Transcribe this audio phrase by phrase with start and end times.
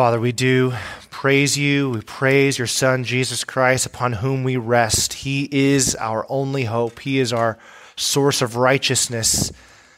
[0.00, 0.72] Father, we do
[1.10, 1.90] praise you.
[1.90, 5.12] We praise your Son, Jesus Christ, upon whom we rest.
[5.12, 7.00] He is our only hope.
[7.00, 7.58] He is our
[7.96, 9.52] source of righteousness.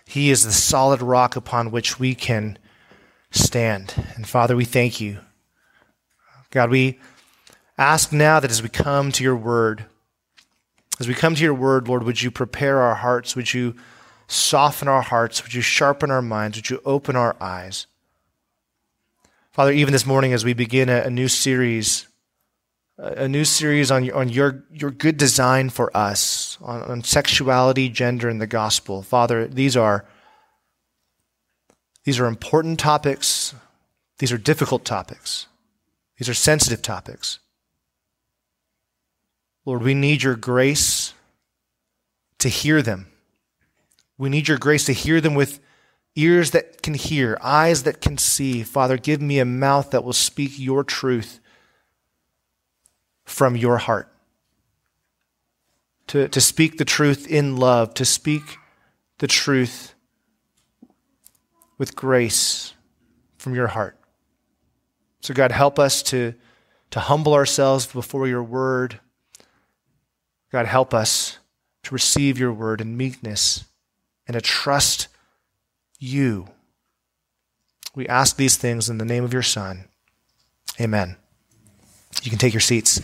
[0.04, 2.58] He is the solid rock upon which we can
[3.30, 3.94] stand.
[4.16, 5.20] And Father, we thank you.
[6.50, 6.98] God, we
[7.78, 9.84] ask now that as we come to your word,
[10.98, 13.36] as we come to your word, Lord, would you prepare our hearts?
[13.36, 13.76] Would you
[14.26, 15.44] soften our hearts?
[15.44, 16.58] Would you sharpen our minds?
[16.58, 17.86] Would you open our eyes?
[19.52, 22.08] Father, even this morning as we begin a, a new series,
[22.96, 27.90] a, a new series on, on your, your good design for us, on, on sexuality,
[27.90, 29.02] gender, and the gospel.
[29.02, 30.06] Father, these are,
[32.04, 33.54] these are important topics.
[34.18, 35.46] These are difficult topics.
[36.16, 37.38] These are sensitive topics.
[39.66, 41.12] Lord, we need your grace
[42.38, 43.06] to hear them.
[44.16, 45.60] We need your grace to hear them with
[46.14, 48.62] ears that can hear, eyes that can see.
[48.62, 51.40] Father, give me a mouth that will speak your truth
[53.24, 54.08] from your heart.
[56.08, 58.42] To, to speak the truth in love, to speak
[59.18, 59.94] the truth
[61.78, 62.74] with grace
[63.38, 63.98] from your heart.
[65.20, 66.34] So, God, help us to,
[66.90, 69.00] to humble ourselves before your word.
[70.50, 71.38] God, help us
[71.84, 73.64] to receive your word in meekness
[74.26, 75.08] and to trust
[76.02, 76.48] you.
[77.94, 79.84] We ask these things in the name of your Son.
[80.80, 81.16] Amen.
[82.22, 83.00] You can take your seats.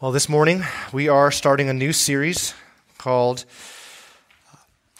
[0.00, 2.54] Well, this morning we are starting a new series
[2.96, 3.44] called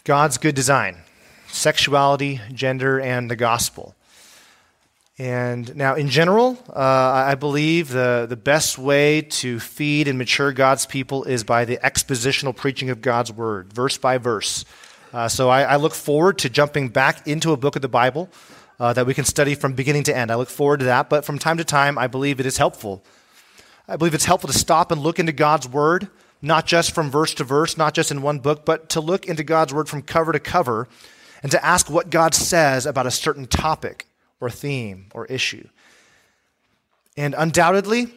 [0.05, 0.98] God's Good Design
[1.48, 3.95] Sexuality, Gender, and the Gospel.
[5.19, 10.53] And now, in general, uh, I believe the, the best way to feed and mature
[10.53, 14.67] God's people is by the expositional preaching of God's word, verse by verse.
[15.14, 18.28] Uh, so I, I, look forward to jumping back into a book of the Bible
[18.78, 20.30] uh, that we can study from beginning to end.
[20.30, 23.02] I look forward to that, but from time to time, I believe it is helpful.
[23.89, 26.08] I believe it's helpful to stop and look into God's word,
[26.42, 29.45] not just from verse to verse, not just in one book, but to look into
[29.45, 30.89] God's word from cover to cover
[31.42, 34.07] and to ask what God says about a certain topic
[34.41, 35.69] or theme or issue.
[37.17, 38.08] And undoubtedly,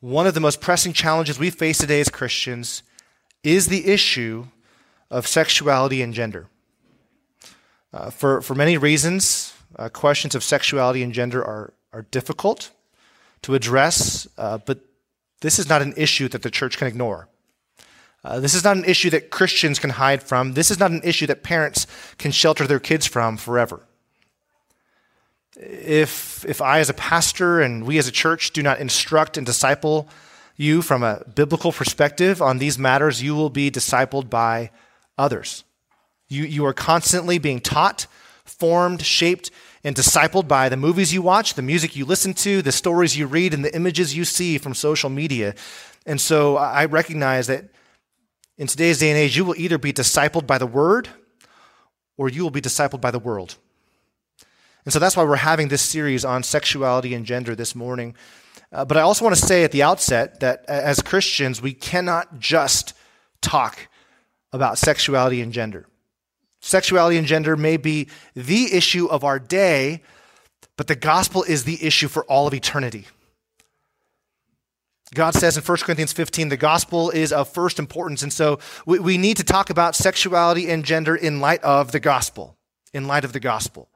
[0.00, 2.82] one of the most pressing challenges we face today as Christians
[3.42, 4.46] is the issue
[5.10, 6.46] of sexuality and gender.
[7.92, 12.70] Uh, for, for many reasons, uh, questions of sexuality and gender are, are difficult
[13.42, 14.80] to address, uh, but
[15.40, 17.28] this is not an issue that the church can ignore.
[18.22, 20.52] Uh, this is not an issue that Christians can hide from.
[20.52, 21.86] This is not an issue that parents
[22.18, 23.87] can shelter their kids from forever
[25.58, 29.44] if, if I, as a pastor, and we as a church do not instruct and
[29.44, 30.08] disciple
[30.56, 34.70] you from a biblical perspective on these matters, you will be discipled by
[35.16, 35.64] others.
[36.28, 38.06] You, you are constantly being taught,
[38.44, 39.50] formed, shaped,
[39.84, 43.26] and discipled by the movies you watch, the music you listen to, the stories you
[43.26, 45.54] read, and the images you see from social media.
[46.06, 47.64] And so I recognize that
[48.56, 51.08] in today's day and age, you will either be discipled by the word
[52.16, 53.56] or you will be discipled by the world.
[54.88, 58.14] And so that's why we're having this series on sexuality and gender this morning.
[58.72, 62.38] Uh, but I also want to say at the outset that as Christians, we cannot
[62.38, 62.94] just
[63.42, 63.88] talk
[64.50, 65.86] about sexuality and gender.
[66.62, 70.00] Sexuality and gender may be the issue of our day,
[70.78, 73.04] but the gospel is the issue for all of eternity.
[75.12, 78.22] God says in 1 Corinthians 15, the gospel is of first importance.
[78.22, 82.00] And so we, we need to talk about sexuality and gender in light of the
[82.00, 82.56] gospel,
[82.94, 83.90] in light of the gospel.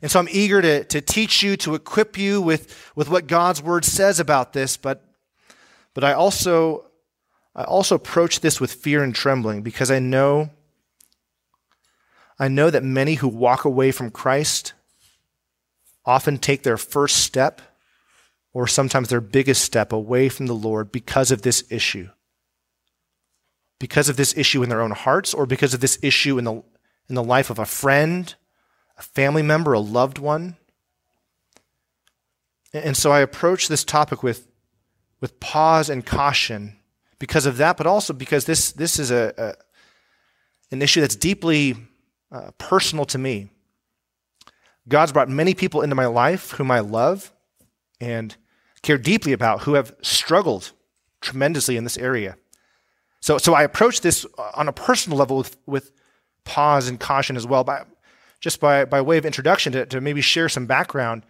[0.00, 3.62] And so I'm eager to, to teach you, to equip you with, with what God's
[3.62, 5.04] word says about this, but,
[5.94, 6.88] but I also
[7.58, 10.50] I also approach this with fear and trembling because I know
[12.38, 14.74] I know that many who walk away from Christ
[16.06, 17.60] often take their first step
[18.52, 22.10] or sometimes their biggest step away from the Lord because of this issue.
[23.80, 26.62] Because of this issue in their own hearts or because of this issue in the,
[27.08, 28.36] in the life of a friend
[28.98, 30.56] a family member, a loved one.
[32.72, 34.48] And so I approach this topic with,
[35.20, 36.76] with pause and caution
[37.18, 39.54] because of that, but also because this, this is a, a
[40.70, 41.76] an issue that's deeply
[42.30, 43.48] uh, personal to me.
[44.86, 47.32] God's brought many people into my life whom I love
[48.00, 48.36] and
[48.82, 50.72] care deeply about who have struggled
[51.20, 52.36] tremendously in this area.
[53.20, 54.24] So, so I approach this
[54.54, 55.92] on a personal level with, with
[56.44, 57.64] pause and caution as well.
[57.64, 57.88] But
[58.40, 61.24] just by, by way of introduction to, to maybe share some background.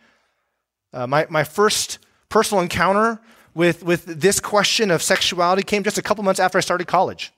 [0.93, 3.21] Uh, my, my first personal encounter
[3.55, 7.33] with, with this question of sexuality came just a couple months after I started college.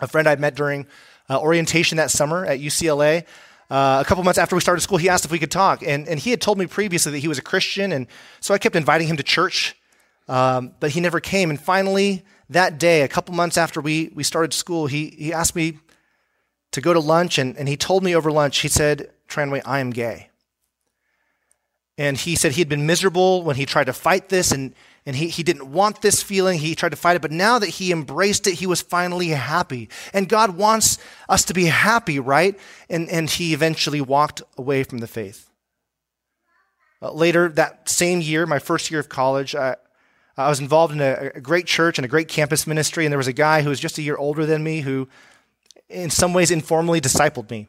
[0.00, 0.86] a friend I met during
[1.30, 3.24] uh, orientation that summer at UCLA.
[3.70, 5.82] Uh, a couple months after we started school, he asked if we could talk.
[5.82, 7.92] And, and he had told me previously that he was a Christian.
[7.92, 8.06] And
[8.40, 9.76] so I kept inviting him to church,
[10.26, 11.50] um, but he never came.
[11.50, 15.54] And finally, that day, a couple months after we, we started school, he, he asked
[15.54, 15.78] me
[16.78, 17.38] to go to lunch.
[17.38, 20.30] And, and he told me over lunch, he said, Tranway, I am gay.
[21.98, 24.72] And he said he had been miserable when he tried to fight this and,
[25.04, 26.60] and he, he didn't want this feeling.
[26.60, 29.88] He tried to fight it, but now that he embraced it, he was finally happy.
[30.12, 30.98] And God wants
[31.28, 32.58] us to be happy, right?
[32.88, 35.50] And, and he eventually walked away from the faith.
[37.02, 39.74] Uh, later that same year, my first year of college, I,
[40.36, 43.18] I was involved in a, a great church and a great campus ministry, and there
[43.18, 45.08] was a guy who was just a year older than me who,
[45.88, 47.68] in some ways, informally discipled me.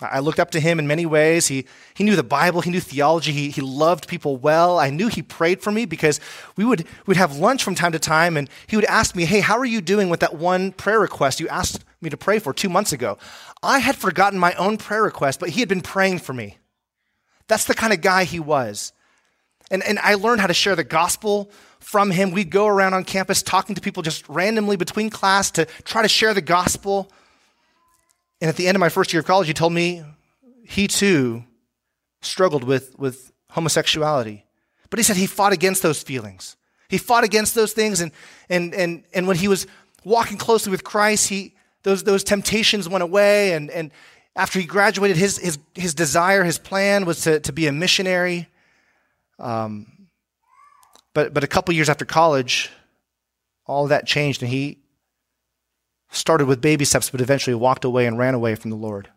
[0.00, 1.48] I looked up to him in many ways.
[1.48, 4.78] He, he knew the Bible, he knew theology, he, he loved people well.
[4.78, 6.20] I knew he prayed for me because
[6.56, 9.40] we would we'd have lunch from time to time, and he would ask me, Hey,
[9.40, 12.52] how are you doing with that one prayer request you asked me to pray for
[12.52, 13.18] two months ago?
[13.60, 16.58] I had forgotten my own prayer request, but he had been praying for me.
[17.48, 18.92] That's the kind of guy he was.
[19.70, 22.30] And, and I learned how to share the gospel from him.
[22.30, 26.08] We'd go around on campus talking to people just randomly between class to try to
[26.08, 27.10] share the gospel.
[28.40, 30.04] And at the end of my first year of college, he told me
[30.64, 31.44] he too
[32.20, 34.44] struggled with, with homosexuality.
[34.90, 36.56] But he said he fought against those feelings.
[36.88, 38.00] He fought against those things.
[38.00, 38.12] And,
[38.48, 39.66] and, and, and when he was
[40.04, 43.52] walking closely with Christ, he, those, those temptations went away.
[43.52, 43.90] And, and
[44.36, 48.48] after he graduated, his, his, his desire, his plan was to, to be a missionary.
[49.38, 50.08] Um,
[51.12, 52.70] but, but a couple years after college,
[53.66, 54.77] all that changed, and he,
[56.10, 59.08] started with baby steps, but eventually walked away and ran away from the Lord.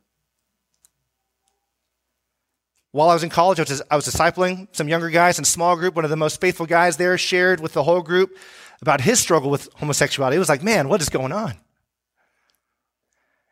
[2.91, 5.45] While I was in college, I was, I was discipling some younger guys in a
[5.45, 5.95] small group.
[5.95, 8.37] One of the most faithful guys there shared with the whole group
[8.81, 10.35] about his struggle with homosexuality.
[10.35, 11.53] It was like, man, what is going on?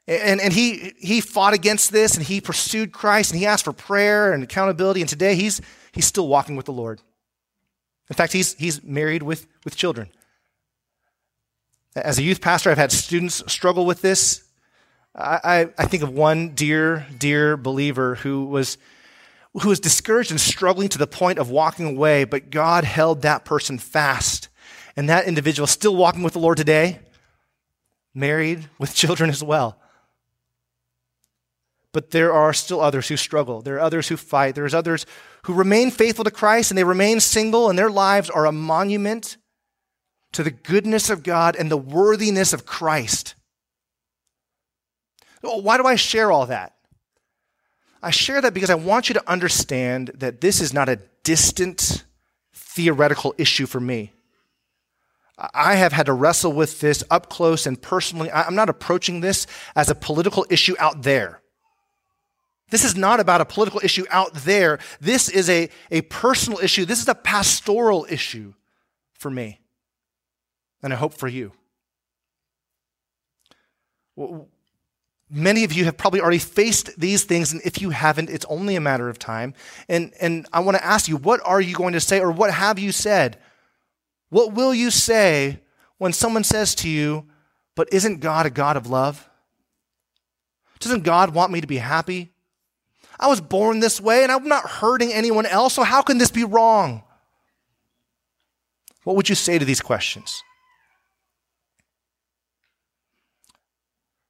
[0.07, 3.73] And, and he, he fought against this and he pursued Christ and he asked for
[3.73, 5.01] prayer and accountability.
[5.01, 6.99] And today he's, he's still walking with the Lord.
[8.09, 10.09] In fact, he's, he's married with, with children.
[11.95, 14.43] As a youth pastor, I've had students struggle with this.
[15.15, 18.77] I, I, think of one dear, dear believer who was,
[19.59, 23.43] who was discouraged and struggling to the point of walking away, but God held that
[23.43, 24.49] person fast.
[24.95, 26.99] And that individual is still walking with the Lord today,
[28.13, 29.79] married with children as well.
[31.91, 33.61] But there are still others who struggle.
[33.61, 34.53] There are others who fight.
[34.53, 35.07] There's others
[35.43, 39.37] who remain faithful to Christ and they remain single, and their lives are a monument
[40.33, 43.35] to the goodness of God and the worthiness of Christ.
[45.43, 46.75] Oh, why do I share all that?
[48.01, 52.05] I share that because I want you to understand that this is not a distant
[52.53, 54.13] theoretical issue for me.
[55.53, 58.29] I have had to wrestle with this up close and personally.
[58.31, 61.41] I'm not approaching this as a political issue out there.
[62.71, 64.79] This is not about a political issue out there.
[64.99, 66.85] This is a, a personal issue.
[66.85, 68.53] This is a pastoral issue
[69.13, 69.59] for me
[70.81, 71.51] and I hope for you.
[75.29, 78.75] Many of you have probably already faced these things, and if you haven't, it's only
[78.75, 79.53] a matter of time.
[79.87, 82.51] And, and I want to ask you, what are you going to say, or what
[82.51, 83.37] have you said?
[84.29, 85.59] What will you say
[85.97, 87.27] when someone says to you,
[87.75, 89.29] But isn't God a God of love?
[90.79, 92.31] Doesn't God want me to be happy?
[93.19, 96.31] I was born this way, and I'm not hurting anyone else, so how can this
[96.31, 97.03] be wrong?
[99.03, 100.43] What would you say to these questions?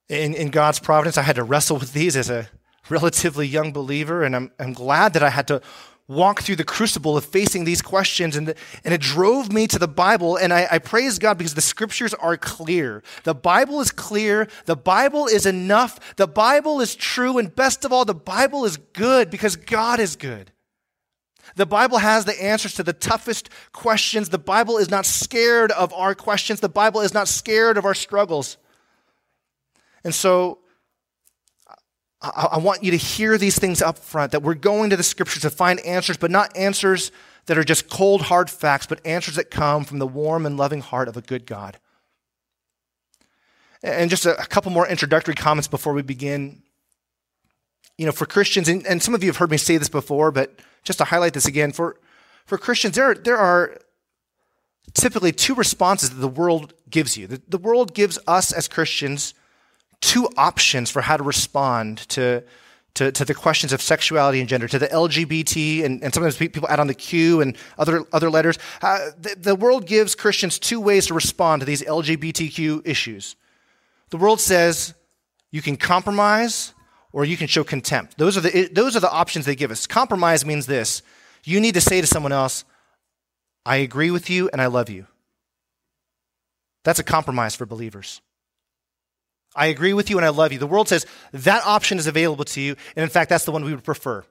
[0.10, 2.50] In, in God's providence, I had to wrestle with these as a
[2.90, 5.62] relatively young believer, and I'm, I'm glad that I had to
[6.08, 8.36] walk through the crucible of facing these questions.
[8.36, 10.38] And, and it drove me to the Bible.
[10.38, 13.04] And I, I, praise God because the scriptures are clear.
[13.26, 14.48] The Bible is clear.
[14.66, 16.16] The Bible is enough.
[16.16, 17.38] The Bible is true.
[17.38, 20.52] And best of all, the Bible is good because God is good.
[21.56, 24.30] The Bible has the answers to the toughest questions.
[24.30, 26.60] The Bible is not scared of our questions.
[26.60, 28.58] The Bible is not scared of our struggles.
[30.04, 30.60] And so
[32.22, 35.04] I, I want you to hear these things up front that we're going to the
[35.04, 37.12] scriptures to find answers, but not answers
[37.46, 40.82] that are just cold, hard facts, but answers that come from the warm and loving
[40.82, 41.80] heart of a good God.
[43.82, 46.64] And just a, couple more introductory comments before we begin.
[47.98, 50.32] You know, for Christians, and, and some of you have heard me say this before,
[50.32, 51.98] but just to highlight this again, for,
[52.46, 53.78] for Christians, there, there are
[54.94, 57.28] typically two responses that the world gives you.
[57.28, 59.34] The, the world gives us as Christians
[60.02, 62.44] two options for how to respond to,
[62.94, 66.68] to, to, the questions of sexuality and gender, to the LGBT, and, and sometimes people
[66.70, 68.58] add on the Q and other, other letters.
[68.82, 73.36] Uh, the, the world gives Christians two ways to respond to these LGBTQ issues.
[74.10, 74.94] The world says
[75.52, 76.74] you can compromise
[77.12, 78.18] or you can show contempt.
[78.18, 79.88] Those are the, those are the options they give us.
[79.88, 81.02] Compromise means this
[81.44, 82.66] you need to say to someone else,
[83.66, 85.08] I agree with you and I love you.
[86.84, 88.22] That's a compromise for believers.
[89.56, 90.60] I agree with you and I love you.
[90.60, 93.64] The world says that option is available to you, and in fact, that's the one
[93.64, 94.24] we would prefer.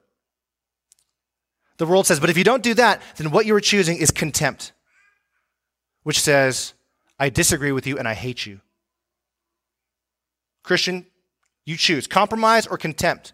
[1.78, 4.10] The world says, but if you don't do that, then what you are choosing is
[4.10, 4.72] contempt,
[6.02, 6.74] which says,
[7.18, 8.60] I disagree with you and I hate you.
[10.62, 11.06] Christian,
[11.64, 13.32] you choose compromise or contempt.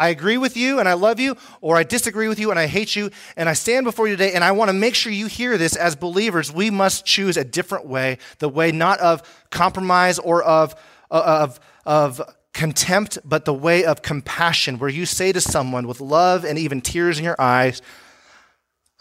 [0.00, 2.66] I agree with you and I love you, or I disagree with you and I
[2.66, 5.26] hate you, and I stand before you today, and I want to make sure you
[5.26, 6.50] hear this as believers.
[6.50, 10.74] We must choose a different way, the way not of compromise or of,
[11.10, 12.22] uh, of, of
[12.54, 16.80] contempt, but the way of compassion, where you say to someone with love and even
[16.80, 17.82] tears in your eyes,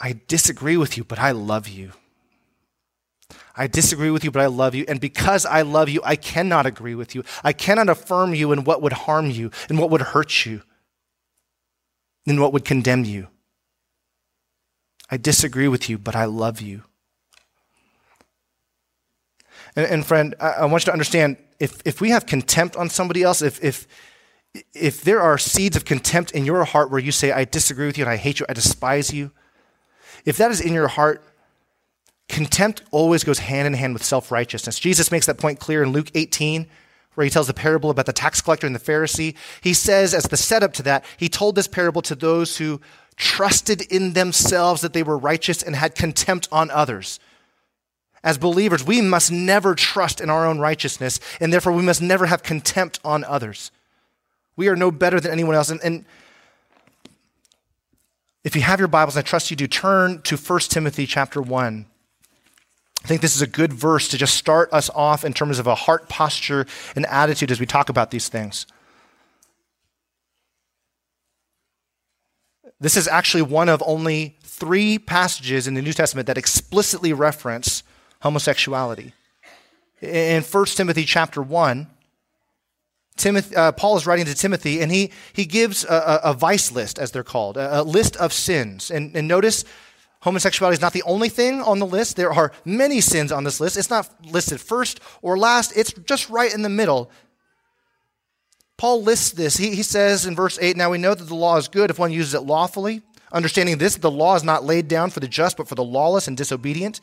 [0.01, 1.93] I disagree with you, but I love you.
[3.55, 4.83] I disagree with you, but I love you.
[4.89, 7.23] And because I love you, I cannot agree with you.
[7.41, 10.61] I cannot affirm you in what would harm you and what would hurt you
[12.29, 13.27] and what would condemn you.
[15.09, 16.83] I disagree with you, but I love you.
[19.75, 22.89] And, and friend, I, I, want you to understand if, if we have contempt on
[22.89, 23.87] somebody else, if, if,
[24.73, 27.97] if there are seeds of contempt in your heart where you say, I disagree with
[27.97, 29.31] you and I hate you, I despise you,
[30.25, 31.23] if that is in your heart,
[32.27, 34.79] contempt always goes hand in hand with self righteousness.
[34.79, 36.67] Jesus makes that point clear in Luke 18,
[37.15, 39.35] where he tells the parable about the tax collector and the Pharisee.
[39.61, 42.79] He says, as the setup to that, he told this parable to those who
[43.15, 47.19] trusted in themselves that they were righteous and had contempt on others.
[48.23, 52.25] As believers, we must never trust in our own righteousness, and therefore we must never
[52.25, 53.71] have contempt on others.
[54.55, 55.69] We are no better than anyone else.
[55.69, 56.05] And, and
[58.43, 61.85] if you have your Bibles, I trust you do, turn to 1 Timothy chapter 1.
[63.03, 65.67] I think this is a good verse to just start us off in terms of
[65.67, 66.65] a heart posture
[66.95, 68.65] and attitude as we talk about these things.
[72.79, 77.83] This is actually one of only three passages in the New Testament that explicitly reference
[78.21, 79.13] homosexuality.
[80.01, 81.87] In 1 Timothy chapter 1,
[83.17, 86.71] Timothy, uh, Paul is writing to Timothy, and he, he gives a, a, a vice
[86.71, 88.89] list, as they're called, a, a list of sins.
[88.89, 89.65] And, and notice
[90.21, 92.15] homosexuality is not the only thing on the list.
[92.15, 93.77] There are many sins on this list.
[93.77, 97.09] It's not listed first or last, it's just right in the middle.
[98.77, 99.57] Paul lists this.
[99.57, 101.99] He, he says in verse 8 Now we know that the law is good if
[101.99, 103.01] one uses it lawfully.
[103.31, 106.27] Understanding this, the law is not laid down for the just, but for the lawless
[106.27, 107.01] and disobedient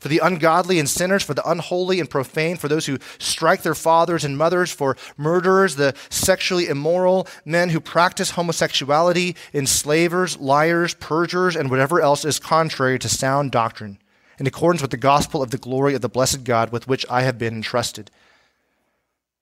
[0.00, 3.74] for the ungodly and sinners, for the unholy and profane, for those who strike their
[3.74, 11.56] fathers and mothers, for murderers, the sexually immoral, men who practice homosexuality, enslavers, liars, perjurers,
[11.56, 13.98] and whatever else is contrary to sound doctrine,
[14.38, 17.22] in accordance with the gospel of the glory of the blessed God with which I
[17.22, 18.10] have been entrusted.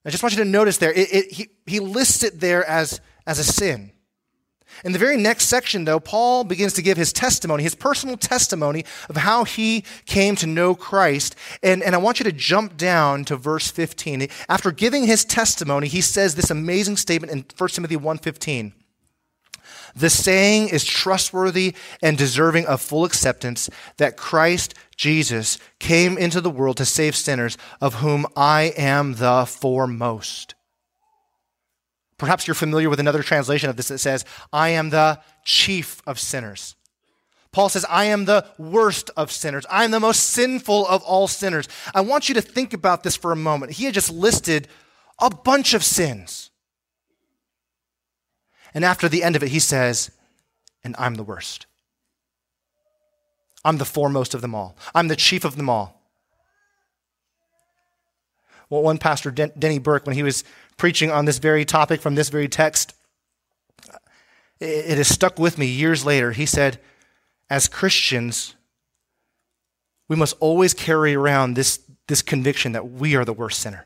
[0.04, 3.00] I just want you to notice there, it, it, he, he lists it there as,
[3.26, 3.91] as a sin.
[4.84, 8.84] In the very next section, though, Paul begins to give his testimony, his personal testimony
[9.08, 11.36] of how he came to know Christ.
[11.62, 14.28] And, and I want you to jump down to verse 15.
[14.48, 18.72] After giving his testimony, he says this amazing statement in 1 Timothy 1.15.
[19.94, 26.50] The saying is trustworthy and deserving of full acceptance that Christ Jesus came into the
[26.50, 30.54] world to save sinners, of whom I am the foremost.
[32.22, 36.20] Perhaps you're familiar with another translation of this that says, I am the chief of
[36.20, 36.76] sinners.
[37.50, 39.66] Paul says, I am the worst of sinners.
[39.68, 41.66] I am the most sinful of all sinners.
[41.92, 43.72] I want you to think about this for a moment.
[43.72, 44.68] He had just listed
[45.20, 46.50] a bunch of sins.
[48.72, 50.12] And after the end of it, he says,
[50.84, 51.66] And I'm the worst.
[53.64, 54.76] I'm the foremost of them all.
[54.94, 56.01] I'm the chief of them all.
[58.72, 60.44] Well, one pastor, Denny Burk, when he was
[60.78, 62.94] preaching on this very topic from this very text,
[64.60, 66.32] it has stuck with me years later.
[66.32, 66.80] He said,
[67.50, 68.54] as Christians,
[70.08, 73.84] we must always carry around this, this conviction that we are the worst sinner.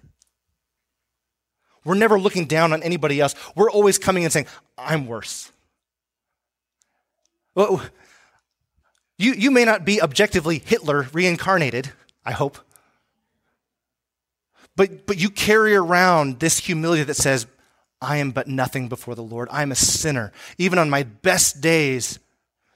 [1.85, 3.35] We're never looking down on anybody else.
[3.57, 4.47] We're always coming and saying,
[4.79, 5.51] I'm worse.
[7.57, 7.83] Well,
[9.19, 11.91] you, you may not be objectively Hitler reincarnated,
[12.25, 12.59] I hope.
[14.77, 17.47] But, but you carry around this humility that says,
[18.01, 19.49] I am but nothing before the Lord.
[19.51, 20.33] I am a sinner.
[20.59, 22.19] Even on my best days,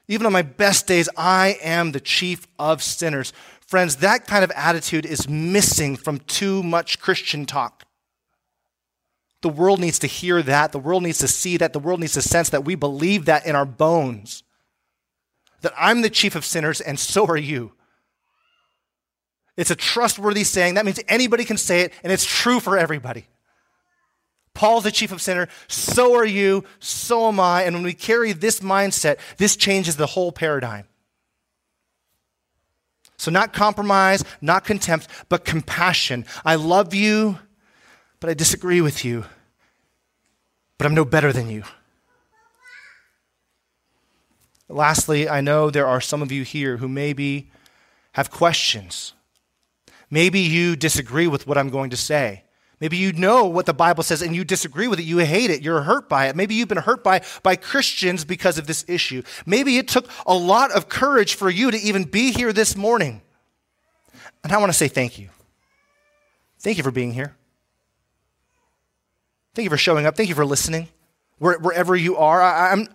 [0.07, 3.33] even on my best days, I am the chief of sinners.
[3.65, 7.85] Friends, that kind of attitude is missing from too much Christian talk.
[9.41, 10.71] The world needs to hear that.
[10.71, 11.73] The world needs to see that.
[11.73, 14.43] The world needs to sense that we believe that in our bones.
[15.61, 17.73] That I'm the chief of sinners and so are you.
[19.61, 20.73] It's a trustworthy saying.
[20.73, 23.27] That means anybody can say it, and it's true for everybody.
[24.55, 27.61] Paul's the chief of sinner, so are you, so am I.
[27.61, 30.85] And when we carry this mindset, this changes the whole paradigm.
[33.17, 36.25] So, not compromise, not contempt, but compassion.
[36.43, 37.37] I love you,
[38.19, 39.25] but I disagree with you,
[40.79, 41.65] but I'm no better than you.
[44.67, 47.51] Lastly, I know there are some of you here who maybe
[48.13, 49.13] have questions.
[50.11, 52.43] Maybe you disagree with what I'm going to say.
[52.81, 55.03] Maybe you know what the Bible says and you disagree with it.
[55.03, 55.61] You hate it.
[55.61, 56.35] You're hurt by it.
[56.35, 59.21] Maybe you've been hurt by, by Christians because of this issue.
[59.45, 63.21] Maybe it took a lot of courage for you to even be here this morning.
[64.43, 65.29] And I want to say thank you.
[66.59, 67.35] Thank you for being here.
[69.53, 70.17] Thank you for showing up.
[70.17, 70.89] Thank you for listening.
[71.37, 72.87] Wherever you are, I, I'm,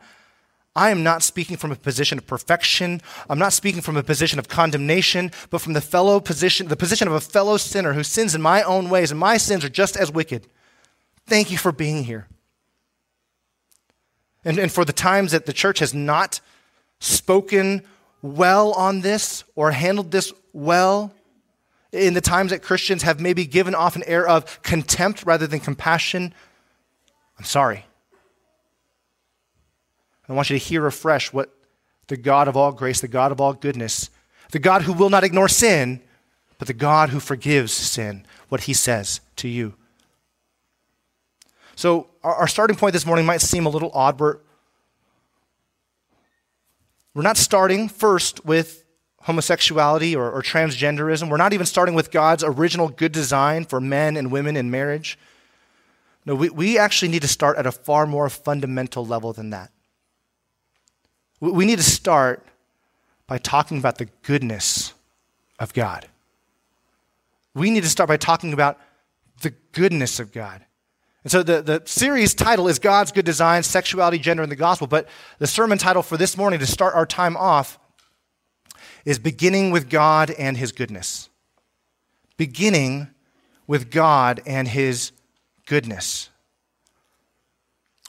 [0.77, 3.01] I am not speaking from a position of perfection.
[3.31, 7.09] I'm not speaking from a position of condemnation, but from the fellow position, the position
[7.09, 9.97] of a fellow sinner who sins in my own ways, and my sins are just
[9.97, 10.47] as wicked.
[11.27, 12.29] Thank you for being here.
[14.45, 16.41] And, and for the times that the church has not
[17.01, 17.83] spoken
[18.21, 21.11] well on this or handled this well,
[21.91, 25.59] in the times that Christians have maybe given off an air of contempt rather than
[25.59, 26.35] compassion,
[27.39, 27.87] I'm sorry.
[30.29, 31.51] I want you to hear afresh what
[32.09, 34.11] the God of all grace, the God of all goodness,
[34.51, 36.01] the God who will not ignore sin,
[36.59, 39.75] but the God who forgives sin, what he says to you.
[41.75, 44.19] So, our, starting point this morning might seem a little odd.
[44.19, 44.39] We're,
[47.15, 48.85] we're not starting first with
[49.23, 51.29] homosexuality or, or transgenderism.
[51.29, 55.19] We're not even starting with God's original good design for men and women in marriage.
[56.25, 59.71] No, we, we actually need to start at a far more fundamental level than that.
[61.41, 62.47] We need to start
[63.27, 64.95] by talking about the goodness
[65.59, 66.07] of God.
[67.55, 68.79] We need to start by talking about
[69.43, 70.65] the goodness of God.
[71.25, 74.87] And so the, the series title is God's Good Design, Sexuality, Gender, and the Gospel.
[74.87, 77.79] But the sermon title for this morning to start our time off
[79.05, 81.29] is Beginning with God and His Goodness.
[82.37, 83.09] Beginning
[83.67, 85.13] with God and His
[85.67, 86.31] goodness.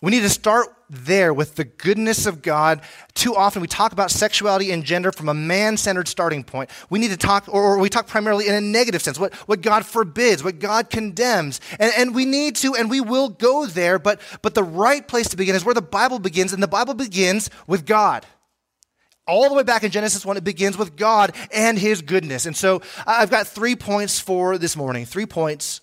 [0.02, 2.82] We need to start there with the goodness of God.
[3.14, 6.70] Too often we talk about sexuality and gender from a man centered starting point.
[6.90, 9.86] We need to talk, or, we talk primarily in a negative sense, what, what God
[9.86, 11.60] forbids, what God condemns.
[11.80, 15.28] And, and we need to, and we will go there, but, but the right place
[15.30, 18.26] to begin is where the Bible begins, and the Bible begins with God.
[19.28, 22.46] All the way back in Genesis 1, it begins with God and His goodness.
[22.46, 25.06] And so I've got three points for this morning.
[25.06, 25.82] Three points.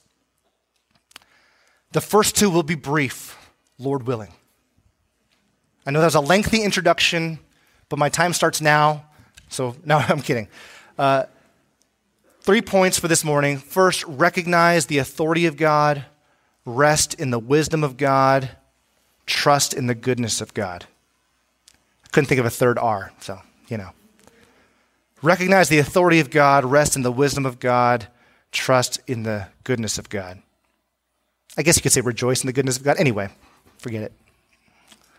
[1.92, 3.36] The first two will be brief,
[3.78, 4.32] Lord willing.
[5.86, 7.38] I know that was a lengthy introduction,
[7.88, 9.04] but my time starts now.
[9.48, 10.48] So, no, I'm kidding.
[10.98, 11.24] Uh,
[12.40, 13.58] three points for this morning.
[13.58, 16.04] First, recognize the authority of God,
[16.64, 18.50] rest in the wisdom of God,
[19.26, 20.86] trust in the goodness of God.
[22.04, 23.90] I couldn't think of a third R, so, you know.
[25.22, 28.08] Recognize the authority of God, rest in the wisdom of God,
[28.52, 30.42] trust in the goodness of God.
[31.56, 32.98] I guess you could say rejoice in the goodness of God.
[32.98, 33.30] Anyway,
[33.78, 34.12] forget it.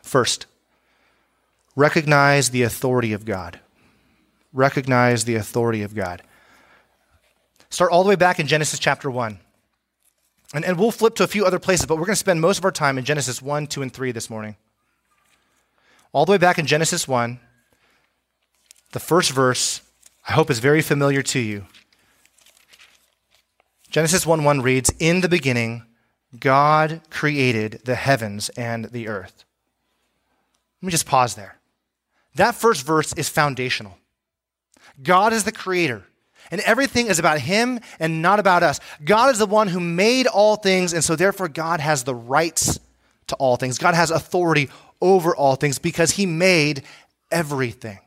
[0.03, 0.45] First,
[1.75, 3.59] recognize the authority of God.
[4.53, 6.21] Recognize the authority of God.
[7.69, 9.39] Start all the way back in Genesis chapter 1.
[10.53, 12.59] And, and we'll flip to a few other places, but we're going to spend most
[12.59, 14.55] of our time in Genesis 1, 2, and 3 this morning.
[16.13, 17.39] All the way back in Genesis 1,
[18.93, 19.81] the first verse,
[20.29, 21.65] I hope, is very familiar to you.
[23.89, 25.83] Genesis 1 1 reads, In the beginning,
[26.39, 29.43] God created the heavens and the earth.
[30.81, 31.57] Let me just pause there.
[32.35, 33.97] That first verse is foundational.
[35.01, 36.03] God is the creator,
[36.51, 38.79] and everything is about him and not about us.
[39.03, 42.79] God is the one who made all things, and so therefore God has the rights
[43.27, 43.77] to all things.
[43.77, 44.69] God has authority
[45.01, 46.83] over all things because he made
[47.31, 47.99] everything.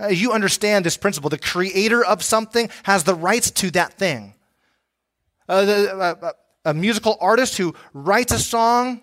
[0.00, 1.30] Uh, you understand this principle.
[1.30, 4.34] The creator of something has the rights to that thing.
[5.48, 6.32] Uh, the, uh, uh
[6.64, 9.00] a musical artist who writes a song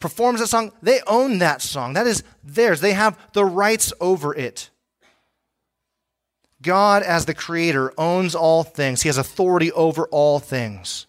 [0.00, 1.94] performs a song, they own that song.
[1.94, 2.80] That is theirs.
[2.80, 4.70] They have the rights over it.
[6.60, 11.06] God, as the creator, owns all things, He has authority over all things.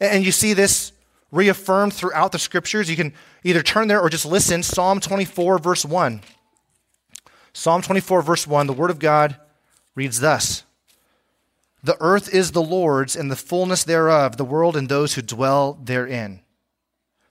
[0.00, 0.92] And you see this
[1.30, 2.88] reaffirmed throughout the scriptures.
[2.88, 4.62] You can either turn there or just listen.
[4.62, 6.22] Psalm 24, verse 1.
[7.52, 9.36] Psalm 24, verse 1, the Word of God
[9.94, 10.64] reads thus
[11.82, 15.78] The earth is the Lord's and the fullness thereof, the world and those who dwell
[15.82, 16.43] therein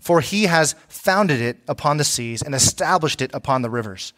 [0.03, 4.11] for he has founded it upon the seas and established it upon the rivers.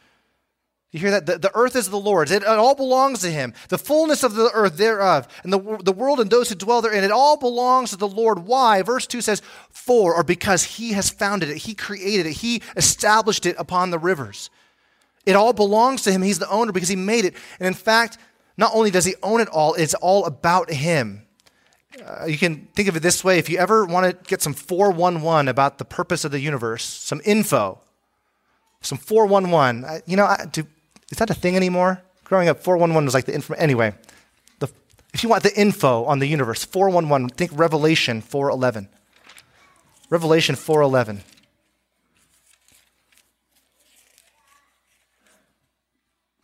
[0.91, 1.27] You hear that?
[1.27, 2.31] The, the earth is the Lord's.
[2.31, 3.53] It, it, all belongs to him.
[3.69, 7.03] The fullness of the earth thereof, and the, the world and those who dwell therein,
[7.03, 8.39] it all belongs to the Lord.
[8.39, 8.81] Why?
[8.81, 13.45] Verse 2 says, For, or because he has founded it, he created it, he established
[13.45, 14.49] it upon the rivers.
[15.25, 16.23] It all belongs to him.
[16.23, 17.35] He's the owner because he made it.
[17.59, 18.17] And in fact,
[18.57, 21.24] not only does he own it all, it's all about him.
[22.03, 24.53] Uh, you can think of it this way if you ever want to get some
[24.53, 27.79] 411 about the purpose of the universe, some info,
[28.81, 30.01] some 411.
[30.05, 30.67] You know, I, do,
[31.11, 32.01] is that a thing anymore?
[32.25, 33.53] Growing up, 411 was like the info.
[33.53, 33.93] Anyway,
[34.59, 34.67] the,
[35.13, 38.89] if you want the info on the universe, 411, think Revelation 411.
[40.09, 41.23] Revelation 411.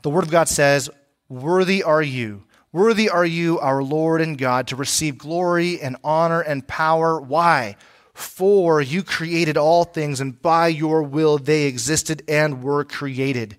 [0.02, 0.90] The Word of God says,
[1.30, 2.44] Worthy are you.
[2.74, 7.20] Worthy are you, our Lord and God, to receive glory and honor and power.
[7.20, 7.76] Why?
[8.14, 13.58] For you created all things, and by your will they existed and were created.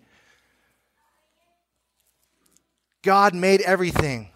[3.03, 4.31] God made everything,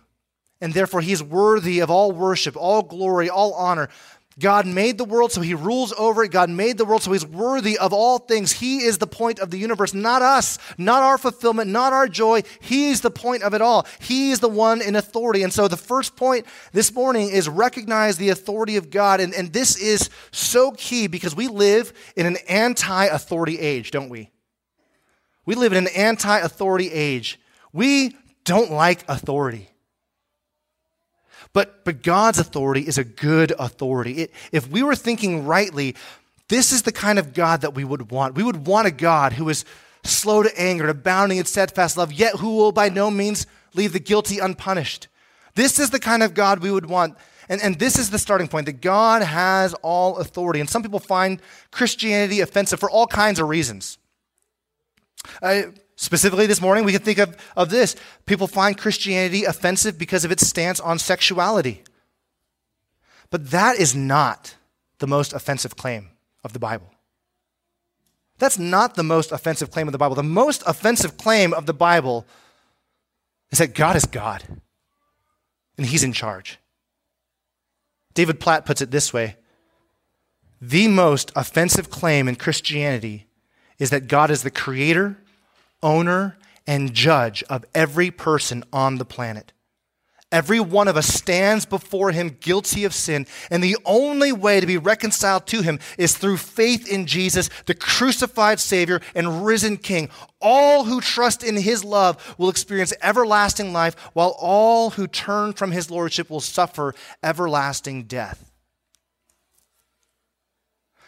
[0.61, 3.89] and therefore He is worthy of all worship, all glory, all honor.
[4.39, 6.31] God made the world, so He rules over it.
[6.31, 8.53] God made the world, so He's worthy of all things.
[8.53, 12.43] He is the point of the universe, not us, not our fulfillment, not our joy.
[12.61, 13.87] He is the point of it all.
[13.99, 15.43] He is the one in authority.
[15.43, 19.21] And so the first point this morning is recognize the authority of God.
[19.21, 24.11] And, and this is so key because we live in an anti authority age, don't
[24.11, 24.31] we?
[25.47, 27.41] We live in an anti authority age.
[27.73, 29.71] We don't like authority.
[31.57, 34.25] But, but God's authority is a good authority.
[34.25, 35.97] It, if we were thinking rightly,
[36.49, 38.35] this is the kind of God that we would want.
[38.35, 39.65] We would want a God who is
[40.05, 43.99] slow to anger, abounding in steadfast love, yet who will by no means leave the
[43.99, 45.09] guilty unpunished.
[45.55, 47.17] This is the kind of God we would want.
[47.49, 50.61] And, and this is the starting point that God has all authority.
[50.61, 51.41] And some people find
[51.71, 53.97] Christianity offensive for all kinds of reasons.
[55.41, 55.63] Uh,
[55.97, 57.97] Specifically, this morning, we can think of, of this.
[58.27, 61.83] People find Christianity offensive because of its stance on sexuality.
[63.31, 64.55] But that is not
[64.99, 66.11] the most offensive claim
[66.45, 66.91] of the Bible.
[68.39, 70.15] That's not the most offensive claim of the Bible.
[70.15, 72.27] The most offensive claim of the Bible
[73.51, 74.45] is that God is God
[75.79, 76.59] and He's in charge.
[78.13, 79.37] David Platt puts it this way
[80.61, 83.27] The most offensive claim in Christianity
[83.79, 85.17] is that God is the creator
[85.83, 89.53] owner, and judge of every person on the planet.
[90.33, 94.67] Every one of us stands before him guilty of sin, and the only way to
[94.67, 100.09] be reconciled to him is through faith in Jesus, the crucified Savior and risen King.
[100.41, 105.71] All who trust in his love will experience everlasting life, while all who turn from
[105.71, 108.51] his lordship will suffer everlasting death.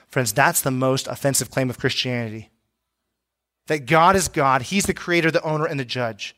[0.07, 2.51] Friends, that's the most offensive claim of Christianity
[3.69, 6.35] that God is God, He's the creator, the owner, and the judge.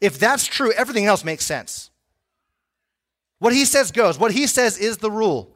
[0.00, 1.90] If that's true, everything else makes sense.
[3.38, 5.50] What He says goes, what He says is the rule.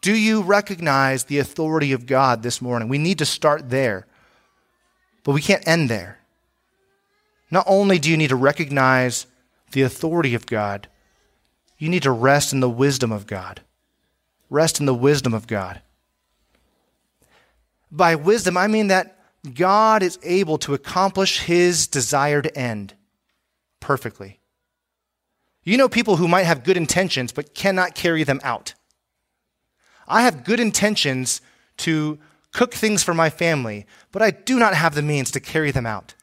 [0.00, 2.88] Do you recognize the authority of God this morning?
[2.88, 4.06] We need to start there,
[5.24, 6.18] but we can't end there.
[7.50, 9.26] Not only do you need to recognize
[9.72, 10.88] the authority of God,
[11.78, 13.62] you need to rest in the wisdom of God.
[14.48, 15.80] Rest in the wisdom of God.
[17.90, 19.18] By wisdom, I mean that
[19.54, 22.94] God is able to accomplish his desired end
[23.80, 24.40] perfectly.
[25.62, 28.74] You know people who might have good intentions but cannot carry them out.
[30.06, 31.40] I have good intentions
[31.78, 32.18] to
[32.52, 35.86] cook things for my family, but I do not have the means to carry them
[35.86, 36.14] out.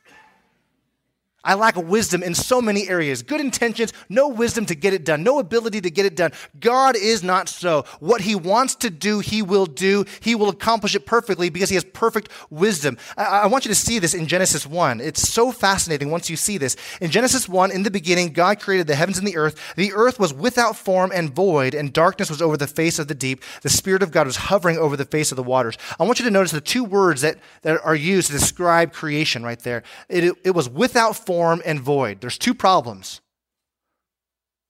[1.47, 3.23] I lack wisdom in so many areas.
[3.23, 6.33] Good intentions, no wisdom to get it done, no ability to get it done.
[6.59, 7.85] God is not so.
[8.01, 10.03] What He wants to do, He will do.
[10.19, 12.97] He will accomplish it perfectly because He has perfect wisdom.
[13.15, 14.99] I, I want you to see this in Genesis 1.
[14.99, 16.75] It's so fascinating once you see this.
[16.99, 19.57] In Genesis 1, in the beginning, God created the heavens and the earth.
[19.77, 23.15] The earth was without form and void, and darkness was over the face of the
[23.15, 23.41] deep.
[23.61, 25.77] The Spirit of God was hovering over the face of the waters.
[25.97, 29.43] I want you to notice the two words that, that are used to describe creation
[29.43, 29.83] right there.
[30.09, 32.19] It, it, it was without form form and void.
[32.19, 33.21] There's two problems.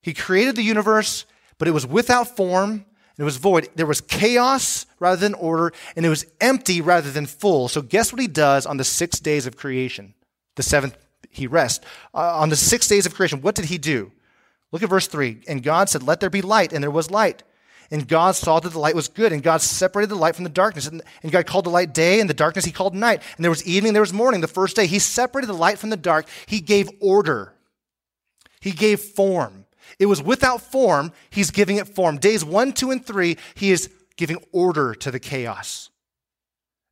[0.02, 1.24] He created the universe,
[1.56, 2.84] but it was without form
[3.18, 3.68] it was void.
[3.74, 7.66] There was chaos rather than order, and it was empty rather than full.
[7.66, 10.14] So, guess what he does on the six days of creation?
[10.54, 10.96] The seventh,
[11.28, 11.84] he rests.
[12.14, 14.12] Uh, on the six days of creation, what did he do?
[14.70, 15.42] Look at verse 3.
[15.48, 17.42] And God said, Let there be light, and there was light.
[17.90, 20.50] And God saw that the light was good, and God separated the light from the
[20.50, 20.86] darkness.
[20.86, 23.22] And, and God called the light day, and the darkness he called night.
[23.36, 24.42] And there was evening, there was morning.
[24.42, 26.26] The first day, he separated the light from the dark.
[26.46, 27.54] He gave order,
[28.60, 29.64] he gave form.
[29.98, 32.18] It was without form, he's giving it form.
[32.18, 35.88] Days one, two, and three, he is giving order to the chaos.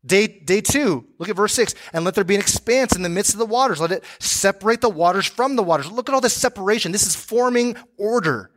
[0.04, 3.09] Day, day two, look at verse six, and let there be an expanse in the
[3.11, 3.80] midst of the waters.
[3.80, 5.90] Let it separate the waters from the waters.
[5.90, 6.90] Look at all this separation.
[6.90, 8.50] This is forming order.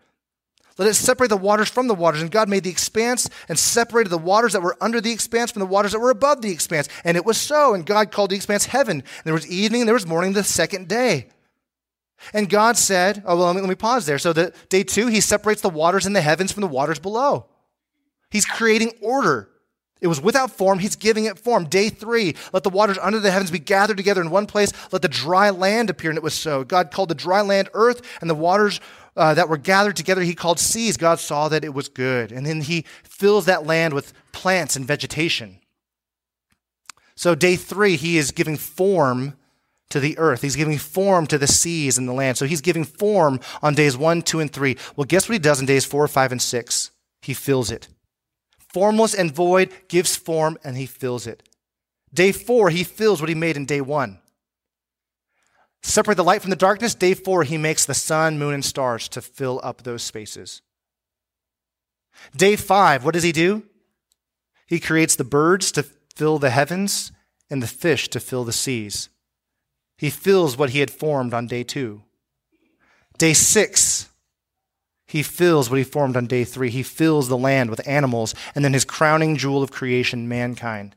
[0.79, 2.21] Let it separate the waters from the waters.
[2.21, 5.59] And God made the expanse and separated the waters that were under the expanse from
[5.59, 6.87] the waters that were above the expanse.
[7.03, 7.73] And it was so.
[7.73, 9.01] And God called the expanse heaven.
[9.01, 11.27] And there was evening and there was morning the second day.
[12.33, 14.17] And God said, oh, well, let me, let me pause there.
[14.17, 17.47] So the day two, he separates the waters in the heavens from the waters below.
[18.31, 19.49] He's creating order.
[19.99, 20.79] It was without form.
[20.79, 21.65] He's giving it form.
[21.65, 24.71] Day three, let the waters under the heavens be gathered together in one place.
[24.93, 26.09] Let the dry land appear.
[26.09, 26.63] And it was so.
[26.63, 28.79] God called the dry land earth, and the waters
[29.19, 30.97] uh, that were gathered together he called seas.
[30.97, 32.31] God saw that it was good.
[32.31, 35.59] And then he fills that land with plants and vegetation.
[37.15, 39.35] So, day three, he is giving form
[39.89, 40.41] to the earth.
[40.41, 42.37] He's giving form to the seas and the land.
[42.37, 44.77] So, he's giving form on days one, two, and three.
[44.95, 46.91] Well, guess what he does in days four, five, and six?
[47.21, 47.89] He fills it
[48.71, 51.43] formless and void, gives form, and he fills it.
[52.13, 54.19] Day four, he fills what he made in day one.
[55.81, 56.93] Separate the light from the darkness.
[56.93, 60.61] Day four, he makes the sun, moon, and stars to fill up those spaces.
[62.35, 63.63] Day five, what does he do?
[64.67, 65.83] He creates the birds to
[66.15, 67.11] fill the heavens
[67.49, 69.09] and the fish to fill the seas.
[69.97, 72.03] He fills what he had formed on day two.
[73.17, 74.09] Day six,
[75.07, 76.69] he fills what he formed on day three.
[76.69, 80.95] He fills the land with animals, and then his crowning jewel of creation, mankind.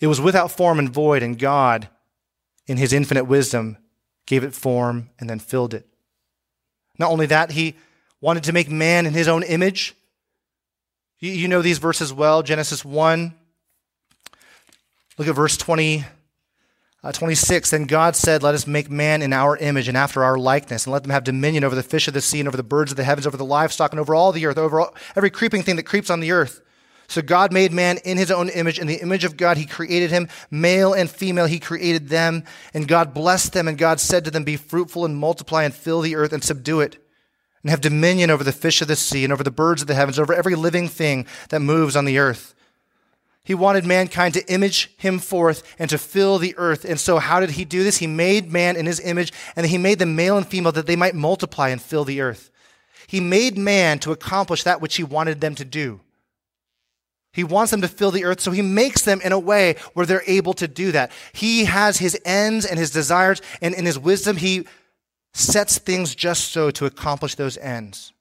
[0.00, 1.88] It was without form and void, and God,
[2.68, 3.78] in his infinite wisdom,
[4.26, 5.86] gave it form and then filled it.
[6.98, 7.74] Not only that, he
[8.20, 9.94] wanted to make man in his own image.
[11.18, 13.34] You, know these verses well Genesis 1.
[15.16, 16.04] Look at verse 20.
[17.00, 20.36] Uh, 26, then God said, Let us make man in our image and after our
[20.36, 22.64] likeness, and let them have dominion over the fish of the sea and over the
[22.64, 25.30] birds of the heavens, over the livestock and over all the earth, over all, every
[25.30, 26.60] creeping thing that creeps on the earth.
[27.08, 28.78] So God made man in his own image.
[28.78, 30.28] In the image of God, he created him.
[30.50, 32.44] Male and female, he created them.
[32.74, 36.02] And God blessed them, and God said to them, Be fruitful and multiply and fill
[36.02, 37.02] the earth and subdue it,
[37.62, 39.94] and have dominion over the fish of the sea and over the birds of the
[39.94, 42.54] heavens, over every living thing that moves on the earth.
[43.42, 46.84] He wanted mankind to image him forth and to fill the earth.
[46.84, 47.96] And so, how did he do this?
[47.96, 50.96] He made man in his image, and he made them male and female that they
[50.96, 52.50] might multiply and fill the earth.
[53.06, 56.02] He made man to accomplish that which he wanted them to do.
[57.32, 60.06] He wants them to fill the earth, so he makes them in a way where
[60.06, 61.12] they're able to do that.
[61.32, 64.66] He has his ends and his desires, and in his wisdom, he
[65.34, 68.12] sets things just so to accomplish those ends.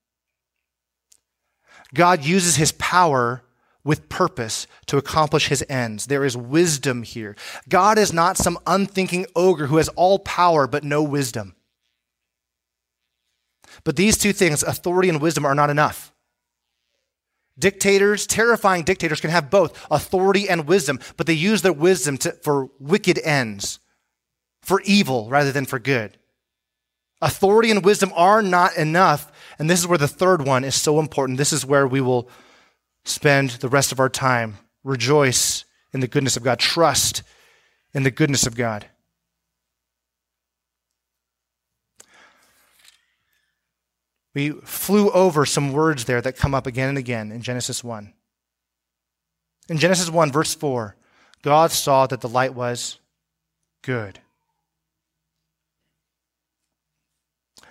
[1.94, 3.44] God uses his power
[3.84, 6.08] with purpose to accomplish his ends.
[6.08, 7.36] There is wisdom here.
[7.70, 11.56] God is not some unthinking ogre who has all power but no wisdom.
[13.86, 16.12] But these two things, authority and wisdom, are not enough.
[17.60, 22.32] Dictators, terrifying dictators, can have both authority and wisdom, but they use their wisdom to,
[22.44, 23.80] for wicked ends,
[24.62, 26.18] for evil rather than for good.
[27.20, 31.00] Authority and wisdom are not enough, and this is where the third one is so
[31.00, 31.40] important.
[31.40, 32.30] This is where we will
[33.06, 34.58] spend the rest of our time.
[34.84, 36.60] Rejoice in the goodness of God.
[36.60, 37.24] Trust
[37.94, 38.86] in the goodness of God.
[44.38, 48.14] We flew over some words there that come up again and again in Genesis 1.
[49.68, 50.96] In Genesis 1, verse 4,
[51.42, 53.00] God saw that the light was
[53.82, 54.20] good.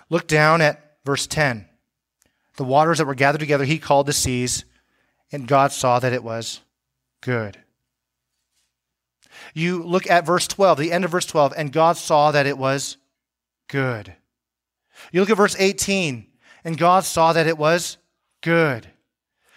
[0.09, 1.69] Look down at verse 10.
[2.57, 4.65] The waters that were gathered together, he called the seas
[5.31, 6.59] and God saw that it was
[7.21, 7.57] good.
[9.53, 12.57] You look at verse 12, the end of verse 12, and God saw that it
[12.57, 12.97] was
[13.69, 14.15] good.
[15.13, 16.27] You look at verse 18,
[16.67, 17.97] and God saw that it was
[18.43, 18.89] good.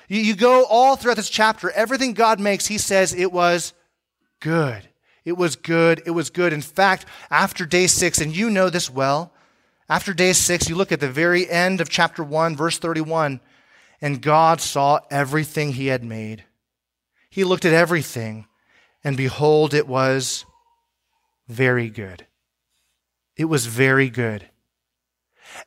[0.06, 3.74] You, you go all throughout this chapter, everything God makes, He says it was
[4.38, 4.88] good.
[5.24, 6.02] It was good.
[6.06, 6.52] It was good.
[6.52, 9.32] In fact, after day six, and you know this well,
[9.88, 13.40] after day six, you look at the very end of chapter 1, verse 31,
[14.00, 16.44] and God saw everything he had made.
[17.28, 18.46] He looked at everything,
[19.02, 20.44] and behold, it was
[21.48, 22.24] very good.
[23.36, 24.49] It was very good.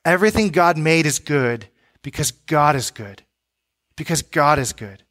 [0.05, 1.67] Everything God made is good
[2.01, 3.23] because God is good.
[3.95, 5.03] Because God is good.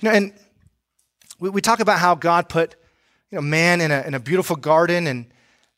[0.00, 0.32] You know, and
[1.38, 2.76] we, we talk about how God put
[3.30, 5.26] you know, man in a, in a beautiful garden, and,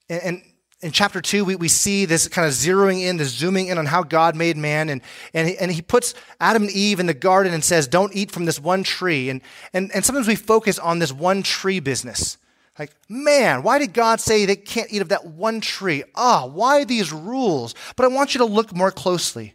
[0.09, 0.43] and,
[0.83, 3.87] in chapter two, we, we see this kind of zeroing in, this zooming in on
[3.87, 4.91] how God made man.
[4.91, 5.01] And,
[5.33, 8.31] and, he, and he puts Adam and Eve in the garden and says, Don't eat
[8.31, 9.31] from this one tree.
[9.31, 9.41] And,
[9.73, 12.37] and, and sometimes we focus on this one tree business.
[12.79, 16.05] Like, man, why did God say they can't eat of that one tree?
[16.15, 17.75] Ah, why these rules?
[17.97, 19.55] But I want you to look more closely.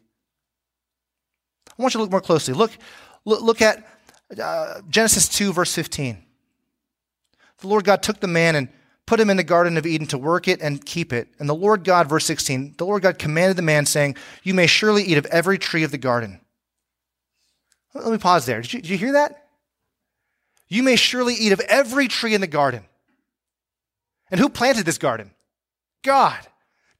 [1.69, 2.53] I want you to look more closely.
[2.53, 2.71] Look,
[3.25, 3.87] look, look at
[4.39, 6.17] Uh, Genesis 2, verse 15.
[7.59, 8.69] The Lord God took the man and
[9.05, 11.27] put him in the Garden of Eden to work it and keep it.
[11.37, 14.67] And the Lord God, verse 16, the Lord God commanded the man, saying, You may
[14.67, 16.39] surely eat of every tree of the garden.
[17.93, 18.61] Let me pause there.
[18.61, 19.47] Did you, did you hear that?
[20.69, 22.85] You may surely eat of every tree in the garden.
[24.31, 25.31] And who planted this garden?
[26.03, 26.39] God.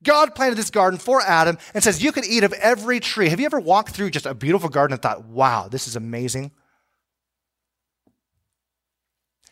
[0.04, 3.30] God planted this garden for Adam and says, You can eat of every tree.
[3.30, 6.52] Have you ever walked through just a beautiful garden and thought, Wow, this is amazing?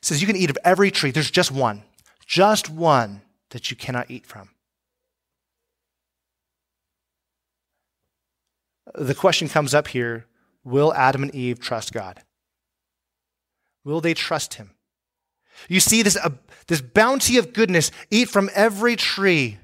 [0.01, 1.11] Says, You can eat of every tree.
[1.11, 1.83] There's just one,
[2.25, 4.49] just one that you cannot eat from.
[8.95, 10.25] The question comes up here
[10.63, 12.23] Will Adam and Eve trust God?
[13.83, 14.71] Will they trust him?
[15.67, 16.29] You see this, uh,
[16.67, 19.57] this bounty of goodness, eat from every tree.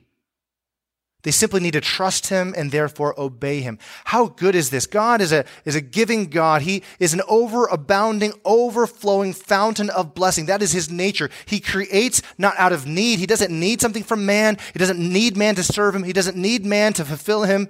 [1.26, 3.80] They simply need to trust him and therefore obey him.
[4.04, 4.86] How good is this?
[4.86, 6.62] God is a, is a giving God.
[6.62, 10.46] He is an overabounding, overflowing fountain of blessing.
[10.46, 11.32] That is his nature.
[11.48, 13.18] He creates not out of need.
[13.18, 14.60] He doesn't need something from man.
[14.74, 16.04] He doesn't need man to serve him.
[16.04, 17.70] He doesn't need man to fulfill him.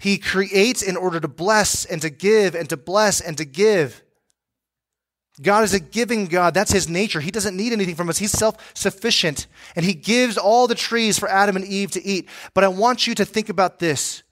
[0.00, 4.02] He creates in order to bless and to give and to bless and to give.
[5.42, 6.54] God is a giving God.
[6.54, 7.20] That's his nature.
[7.20, 8.18] He doesn't need anything from us.
[8.18, 9.46] He's self sufficient.
[9.74, 12.28] And he gives all the trees for Adam and Eve to eat.
[12.54, 14.22] But I want you to think about this.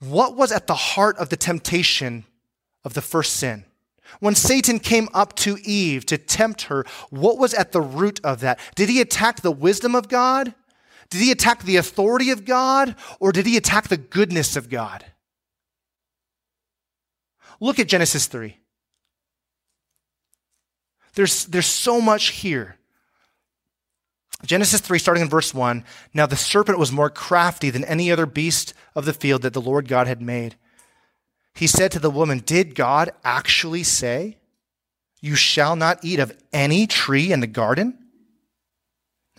[0.00, 2.24] What was at the heart of the temptation
[2.84, 3.64] of the first sin?
[4.18, 8.40] When Satan came up to Eve to tempt her, what was at the root of
[8.40, 8.58] that?
[8.74, 10.54] Did he attack the wisdom of God?
[11.10, 12.96] Did he attack the authority of God?
[13.20, 15.04] Or did he attack the goodness of God?
[17.60, 18.56] Look at Genesis 3.
[21.20, 22.76] There's, there's so much here.
[24.42, 28.24] Genesis 3, starting in verse 1 Now the serpent was more crafty than any other
[28.24, 30.56] beast of the field that the Lord God had made.
[31.52, 34.38] He said to the woman, Did God actually say,
[35.20, 37.98] You shall not eat of any tree in the garden?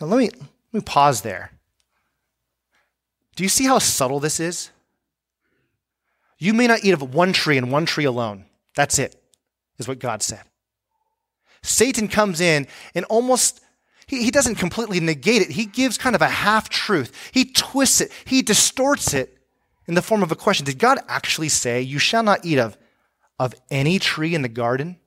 [0.00, 0.30] Now let me,
[0.72, 1.50] let me pause there.
[3.34, 4.70] Do you see how subtle this is?
[6.38, 8.44] You may not eat of one tree and one tree alone.
[8.76, 9.20] That's it,
[9.78, 10.42] is what God said.
[11.62, 13.60] Satan comes in and almost,
[14.06, 15.50] he, he doesn't completely negate it.
[15.50, 17.12] He gives kind of a half truth.
[17.32, 19.38] He twists it, he distorts it
[19.86, 20.66] in the form of a question.
[20.66, 22.76] Did God actually say, You shall not eat of,
[23.38, 24.98] of any tree in the garden?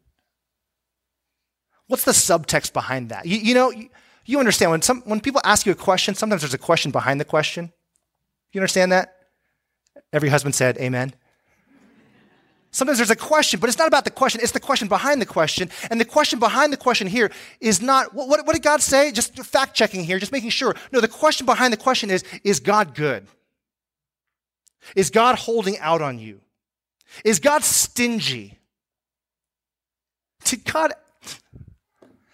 [1.87, 3.25] What's the subtext behind that?
[3.25, 3.89] You, you know, you,
[4.25, 7.19] you understand when, some, when people ask you a question, sometimes there's a question behind
[7.19, 7.71] the question.
[8.51, 9.13] You understand that?
[10.11, 11.13] Every husband said, Amen.
[12.75, 15.25] Sometimes there's a question, but it's not about the question, it's the question behind the
[15.25, 15.69] question.
[15.89, 19.13] And the question behind the question here is not, what, what, what did God say?
[19.13, 20.75] Just fact checking here, just making sure.
[20.91, 23.27] No, the question behind the question is, is God good?
[24.93, 26.41] Is God holding out on you?
[27.23, 28.59] Is God stingy?
[30.43, 30.91] Did God,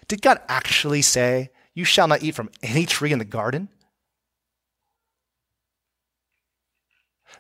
[0.08, 3.70] did God actually say, You shall not eat from any tree in the garden?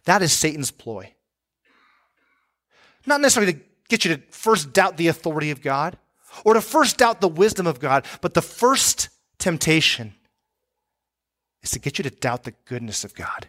[0.06, 1.16] That is Satan's ploy.
[3.06, 3.60] Not necessarily to
[3.90, 5.98] get you to first doubt the authority of God
[6.46, 10.14] or to first doubt the wisdom of God, but the first temptation
[11.64, 13.48] is to get you to doubt the goodness of God.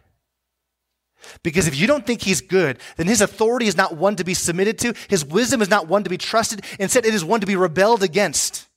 [1.43, 4.35] Because if you don't think he's good, then his authority is not one to be
[4.35, 7.47] submitted to, his wisdom is not one to be trusted, instead, it is one to
[7.47, 8.69] be rebelled against.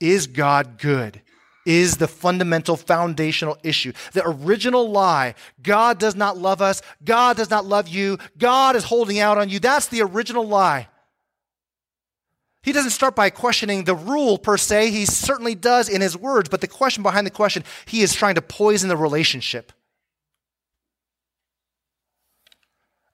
[0.00, 1.22] Is God good?
[1.64, 3.92] Is the fundamental foundational issue.
[4.12, 8.84] The original lie God does not love us, God does not love you, God is
[8.84, 9.58] holding out on you.
[9.58, 10.88] That's the original lie.
[12.62, 14.90] He doesn't start by questioning the rule per se.
[14.90, 18.36] He certainly does in his words, but the question behind the question, he is trying
[18.36, 19.70] to poison the relationship.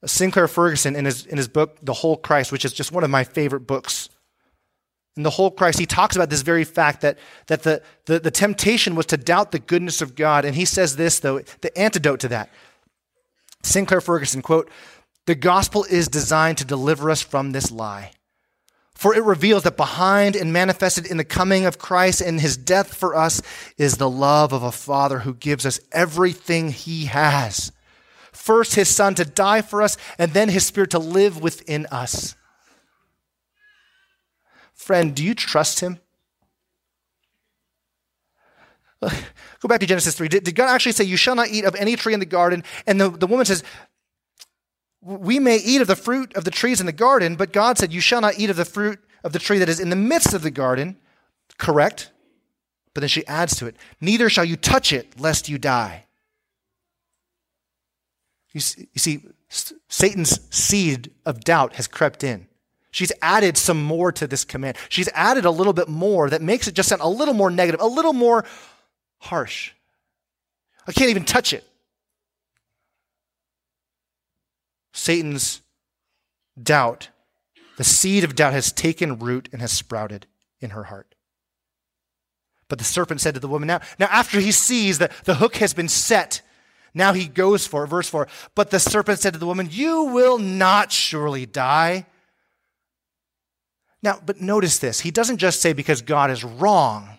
[0.05, 3.11] Sinclair Ferguson, in his, in his book, The Whole Christ, which is just one of
[3.11, 4.09] my favorite books,
[5.17, 7.19] in the whole Christ, he talks about this very fact that,
[7.49, 10.45] that the, the, the temptation was to doubt the goodness of God.
[10.45, 12.51] And he says this, though, the antidote to that.
[13.63, 14.71] Sinclair Ferguson, quote,
[15.27, 18.13] the gospel is designed to deliver us from this lie.
[18.95, 22.95] For it reveals that behind and manifested in the coming of Christ and his death
[22.95, 23.41] for us
[23.79, 27.73] is the love of a Father who gives us everything he has.
[28.33, 32.37] First, his Son to die for us, and then his Spirit to live within us.
[34.81, 35.99] Friend, do you trust him?
[39.03, 40.29] Go back to Genesis 3.
[40.29, 42.65] Did, did, God actually say, You shall not eat of any tree in the garden?
[42.87, 43.63] And the, the woman says,
[45.03, 47.93] We may eat of the fruit of the trees in the garden, but God said,
[47.93, 50.33] You shall not eat of the fruit of the tree that is in the midst
[50.33, 50.97] of the garden.
[51.59, 52.11] Correct?
[52.95, 56.07] But then she adds to it, Neither shall you touch it, lest you die.
[58.55, 59.21] You see, you see
[59.91, 62.47] Satan's seed of doubt has crept in.
[62.91, 64.77] She's added some more to this command.
[64.89, 67.81] She's added a little bit more that makes it just sound a little more negative,
[67.81, 68.45] a little more
[69.19, 69.73] harsh.
[70.87, 71.65] I can't even touch it.
[74.93, 75.63] Satan's
[76.61, 77.11] doubt,
[77.77, 80.27] the seed of doubt has taken root and has sprouted
[80.61, 81.15] in her heart.
[82.69, 85.57] But the serpent said to the woman, now, now after he sees that the hook
[85.57, 86.43] has been set,
[86.93, 87.89] now he goes for it.
[87.89, 88.27] Verse 4.
[88.55, 92.07] But the serpent said to the woman, You will not surely die.
[94.03, 95.01] Now, but notice this.
[95.01, 97.19] He doesn't just say because God is wrong,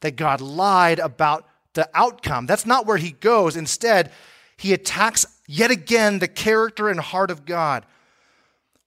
[0.00, 2.46] that God lied about the outcome.
[2.46, 3.56] That's not where he goes.
[3.56, 4.12] Instead,
[4.56, 7.86] he attacks yet again the character and heart of God.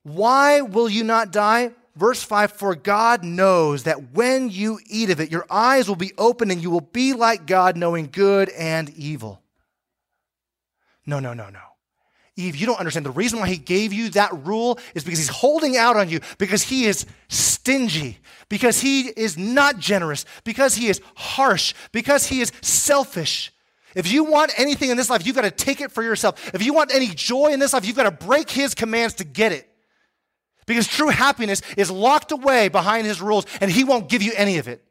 [0.02, 1.72] Why will you not die?
[1.96, 6.12] Verse 5 For God knows that when you eat of it, your eyes will be
[6.16, 9.42] opened and you will be like God, knowing good and evil.
[11.06, 11.60] No, no, no, no.
[12.40, 13.06] Eve, you don't understand.
[13.06, 16.20] The reason why he gave you that rule is because he's holding out on you,
[16.38, 18.18] because he is stingy,
[18.48, 23.52] because he is not generous, because he is harsh, because he is selfish.
[23.94, 26.54] If you want anything in this life, you've got to take it for yourself.
[26.54, 29.24] If you want any joy in this life, you've got to break his commands to
[29.24, 29.68] get it.
[30.66, 34.58] Because true happiness is locked away behind his rules, and he won't give you any
[34.58, 34.84] of it.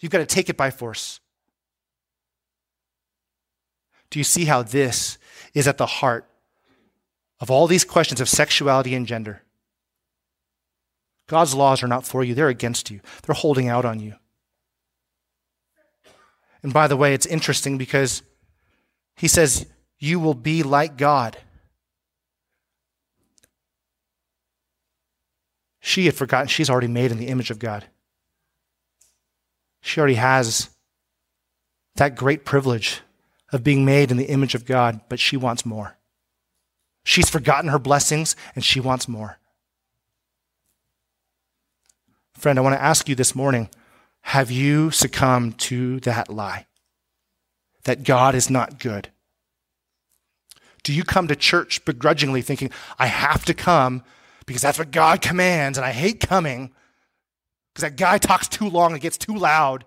[0.00, 1.20] You've got to take it by force.
[4.10, 5.18] Do you see how this
[5.54, 6.28] is at the heart
[7.40, 9.42] of all these questions of sexuality and gender.
[11.26, 14.14] God's laws are not for you, they're against you, they're holding out on you.
[16.62, 18.22] And by the way, it's interesting because
[19.16, 19.66] he says,
[19.98, 21.36] You will be like God.
[25.80, 27.86] She had forgotten she's already made in the image of God.
[29.80, 30.70] She already has
[31.94, 33.02] that great privilege
[33.52, 35.96] of being made in the image of God, but she wants more.
[37.06, 39.38] She's forgotten her blessings and she wants more.
[42.34, 43.70] Friend, I want to ask you this morning
[44.22, 46.66] have you succumbed to that lie?
[47.84, 49.10] That God is not good?
[50.82, 54.02] Do you come to church begrudgingly thinking, I have to come
[54.44, 56.72] because that's what God commands and I hate coming
[57.72, 59.84] because that guy talks too long and gets too loud?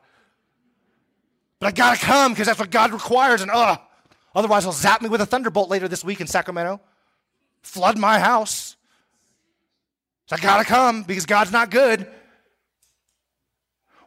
[1.59, 3.77] But I got to come because that's what God requires and ugh.
[4.33, 6.79] Otherwise, he'll zap me with a thunderbolt later this week in Sacramento
[7.61, 8.75] flood my house.
[10.27, 12.07] So I got to come because God's not good.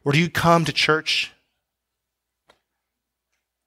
[0.04, 1.32] Or do you come to church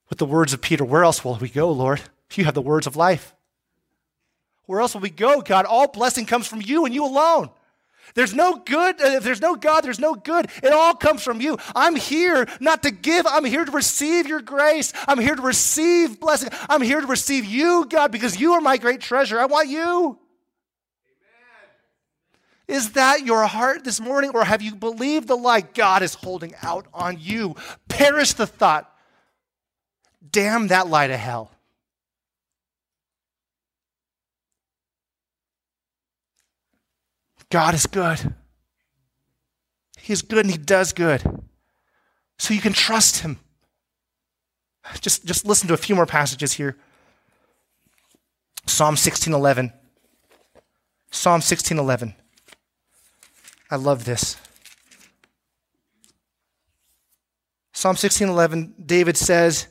[0.10, 0.84] with the words of Peter?
[0.86, 2.02] Where else will we go, Lord?
[2.34, 3.34] You have the words of life.
[4.66, 5.66] Where else will we go, God?
[5.66, 7.50] All blessing comes from you and you alone.
[8.14, 9.02] There's no good.
[9.02, 10.50] Uh, if there's no God, there's no good.
[10.62, 11.58] It all comes from you.
[11.76, 13.26] I'm here not to give.
[13.28, 14.94] I'm here to receive your grace.
[15.08, 16.50] I'm here to receive blessing.
[16.70, 19.40] I'm here to receive you, God, because you are my great treasure.
[19.40, 19.80] I want you.
[19.80, 20.20] Amen.
[22.68, 26.54] Is that your heart this morning, or have you believed the lie God is holding
[26.62, 27.56] out on you?
[27.90, 28.92] Perish the thought.
[30.32, 31.55] Damn that lie to hell.
[37.50, 38.34] God is good.
[40.00, 41.24] He is good and He does good.
[42.38, 43.40] So you can trust Him.
[45.02, 46.78] Just, just listen to a few more passages here.
[48.68, 49.74] Psalm 16:11.
[51.12, 52.16] Psalm 16:11.
[53.70, 54.38] I love this.
[57.74, 59.68] Psalm 16:11 David says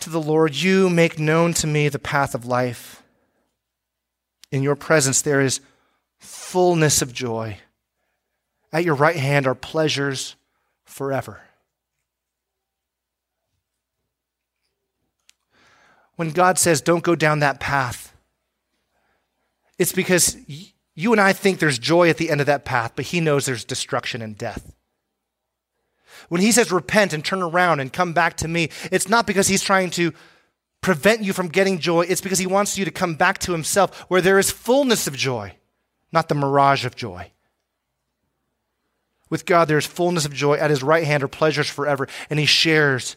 [0.00, 3.02] to the Lord, "You make known to me the path of life.
[4.50, 5.60] In your presence there is
[6.20, 7.58] fullness of joy.
[8.72, 10.36] At your right hand are pleasures
[10.84, 11.40] forever.
[16.16, 18.14] When God says, don't go down that path,
[19.78, 20.36] it's because
[20.94, 23.46] you and I think there's joy at the end of that path, but He knows
[23.46, 24.74] there's destruction and death.
[26.28, 29.48] When He says, repent and turn around and come back to me, it's not because
[29.48, 30.12] He's trying to
[30.82, 34.00] prevent you from getting joy, it's because He wants you to come back to Himself
[34.10, 35.54] where there is fullness of joy
[36.12, 37.30] not the mirage of joy.
[39.28, 40.56] With God, there's fullness of joy.
[40.56, 43.16] At his right hand are pleasures forever, and he shares,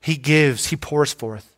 [0.00, 1.56] he gives, he pours forth.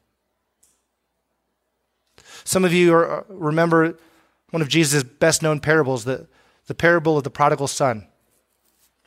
[2.45, 3.99] Some of you are, remember
[4.51, 6.27] one of Jesus' best known parables, the,
[6.67, 8.07] the parable of the prodigal son.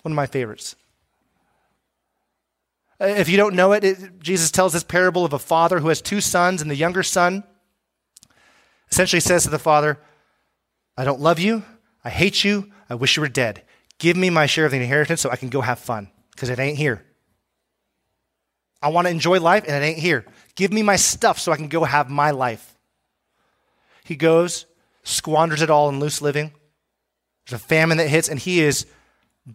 [0.03, 0.76] One of my favorites.
[3.01, 5.89] Uh, if you don't know it, it, Jesus tells this parable of a father who
[5.89, 7.43] has two sons, and the younger son
[8.91, 9.99] essentially says to the father,
[10.98, 11.64] I don't love you.
[12.04, 12.72] I hate you.
[12.89, 13.64] I wish you were dead.
[13.98, 16.60] Give me my share of the inheritance so I can go have fun because it
[16.60, 17.04] ain't here.
[18.82, 20.26] I want to enjoy life and it ain't here.
[20.56, 22.78] Give me my stuff so I can go have my life.
[24.04, 24.66] He goes,
[25.04, 26.52] squanders it all in loose living.
[27.46, 28.86] There's a famine that hits, and he is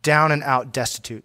[0.03, 1.24] down and out destitute.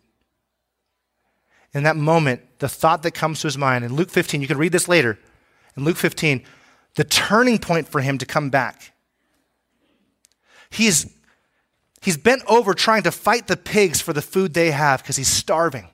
[1.74, 4.58] In that moment, the thought that comes to his mind, in Luke 15, you can
[4.58, 5.20] read this later.
[5.76, 6.44] In Luke 15,
[6.96, 8.94] the turning point for him to come back.
[10.76, 11.10] He's,
[12.02, 15.30] he's bent over trying to fight the pigs for the food they have because he's
[15.30, 15.88] starving.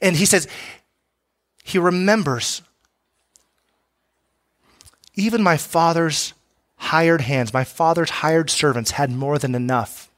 [0.00, 0.48] And he says,
[1.62, 2.62] he remembers
[5.14, 6.34] even my father's
[6.76, 10.10] hired hands, my father's hired servants had more than enough.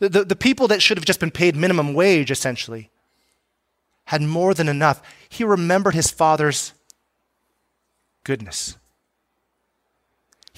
[0.00, 2.90] The, the, the, people that should have just been paid minimum wage, essentially,
[4.06, 5.00] had more than enough.
[5.28, 6.72] He remembered his father's
[8.24, 8.76] goodness.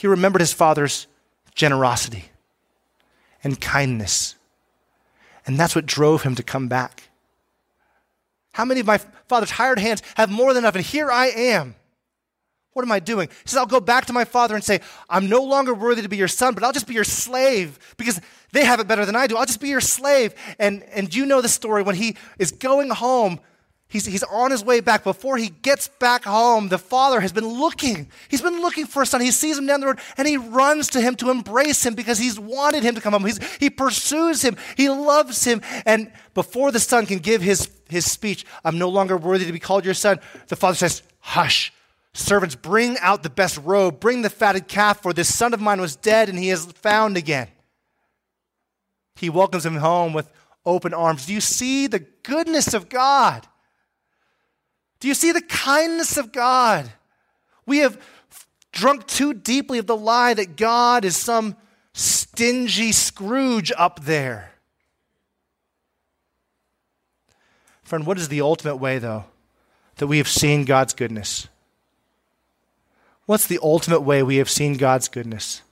[0.00, 1.06] He remembered his father's
[1.54, 2.30] generosity
[3.44, 4.34] and kindness.
[5.46, 7.10] And that's what drove him to come back.
[8.52, 8.96] How many of my
[9.28, 10.74] father's hired hands have more than enough?
[10.74, 11.74] And here I am.
[12.72, 13.28] What am I doing?
[13.28, 14.80] He says, I'll go back to my father and say,
[15.10, 18.22] I'm no longer worthy to be your son, but I'll just be your slave because
[18.52, 19.36] they have it better than I do.
[19.36, 20.34] I'll just be your slave.
[20.58, 23.38] And, and you know the story when he is going home,
[23.90, 25.04] he's, he's on his way back.
[25.04, 28.08] Before he gets back home, the father has been looking.
[28.28, 29.20] He's been looking for a son.
[29.20, 32.18] He sees him down the road and he runs to him to embrace him because
[32.18, 33.26] he's wanted him to come home.
[33.26, 35.60] He's, he pursues him, he loves him.
[35.84, 39.60] And before the son can give his, his speech, I'm no longer worthy to be
[39.60, 41.72] called your son, the father says, Hush
[42.12, 45.80] Servants, bring out the best robe, bring the fatted calf, for this son of mine
[45.80, 47.48] was dead and he is found again.
[49.14, 50.30] He welcomes him home with
[50.64, 51.26] open arms.
[51.26, 53.46] Do you see the goodness of God?
[55.00, 56.90] Do you see the kindness of God?
[57.66, 58.00] We have
[58.72, 61.56] drunk too deeply of the lie that God is some
[61.92, 64.52] stingy Scrooge up there.
[67.82, 69.24] Friend, what is the ultimate way, though,
[69.96, 71.48] that we have seen God's goodness?
[73.26, 75.62] What's the ultimate way we have seen God's goodness?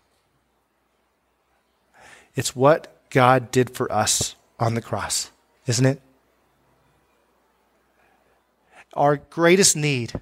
[2.35, 5.31] It's what God did for us on the cross,
[5.67, 6.01] isn't it?
[8.99, 10.13] Our greatest need,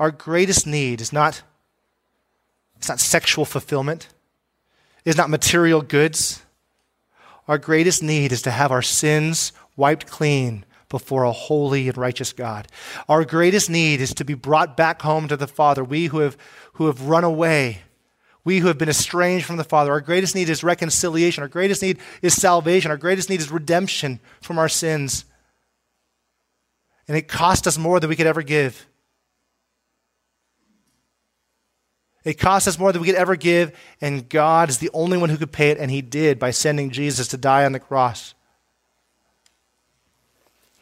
[0.00, 1.42] our greatest need is not,
[2.78, 4.08] it's not sexual fulfillment,
[5.04, 6.42] it's not material goods.
[7.46, 12.32] Our greatest need is to have our sins wiped clean before a holy and righteous
[12.32, 12.68] God.
[13.06, 15.84] Our greatest need is to be brought back home to the Father.
[15.84, 16.38] We who have,
[16.74, 17.82] who have run away,
[18.44, 19.92] we who have been estranged from the Father.
[19.92, 21.42] Our greatest need is reconciliation.
[21.42, 22.90] Our greatest need is salvation.
[22.90, 25.26] Our greatest need is redemption from our sins.
[27.06, 28.86] And it cost us more than we could ever give.
[32.24, 35.28] It cost us more than we could ever give, and God is the only one
[35.28, 38.34] who could pay it, and He did by sending Jesus to die on the cross.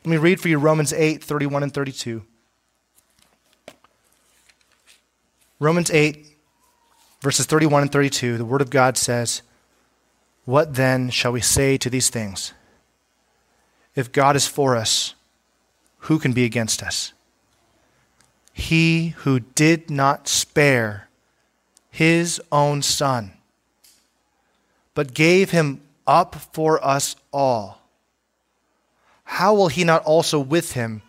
[0.04, 2.24] Let me read for you Romans 8 31 and 32.
[5.58, 6.26] Romans 8,
[7.20, 9.42] verses 31 and 32, the Word of God says,
[10.44, 12.52] What then shall we say to these things?
[13.94, 15.14] If God is for us,
[16.02, 17.12] who can be against us?
[18.52, 21.08] He who did not spare
[21.90, 23.32] his own Son,
[24.94, 27.82] but gave him up for us all
[29.32, 31.00] how will he not also with him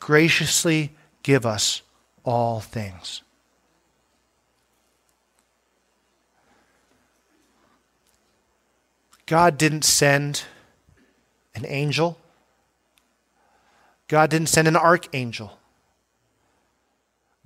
[0.00, 0.90] graciously
[1.22, 1.82] give us
[2.24, 3.22] all things?
[9.26, 10.42] God didn't send
[11.54, 12.18] an angel.
[14.10, 15.58] God didn't send an archangel.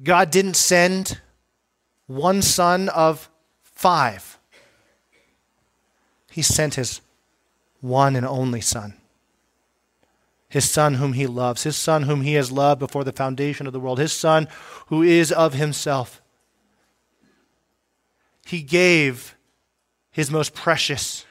[0.03, 1.21] God didn't send
[2.07, 3.31] one son of
[3.63, 4.39] five.
[6.33, 7.01] He sent his
[7.81, 8.95] one and only son
[10.55, 13.73] his Son whom he loves, his Son whom he has loved before the foundation of
[13.73, 14.47] the world, his Son
[14.87, 16.23] who is of himself.
[18.47, 19.35] He gave
[20.13, 21.27] his most precious,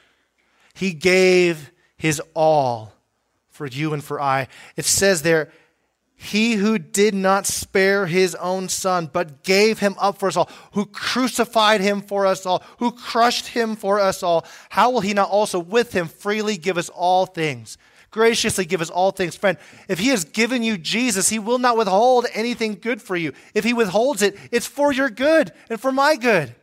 [0.74, 2.93] he gave his all
[3.54, 4.48] for you and for I.
[4.76, 5.52] It says there,
[6.16, 10.50] he who did not spare his own son, but gave him up for us all,
[10.74, 15.14] who crucified him for us all, who crushed him for us all, how will he
[15.14, 17.78] not also with him freely give us all things?
[18.14, 19.36] graciously give us all things.
[19.36, 19.58] Friend,
[19.90, 23.34] if He has given you Jesus, He will not withhold anything good for you.
[23.54, 26.56] If He withholds it, it's for your good and for my good.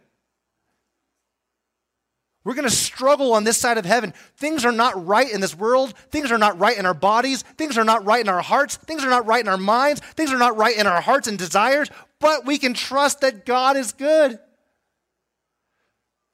[2.42, 4.14] We're going to struggle on this side of heaven.
[4.36, 5.92] Things are not right in this world.
[6.10, 7.42] Things are not right in our bodies.
[7.42, 8.76] Things are not right in our hearts.
[8.76, 10.00] Things are not right in our minds.
[10.00, 11.90] Things are not right in our hearts and desires.
[12.18, 14.38] But we can trust that God is good.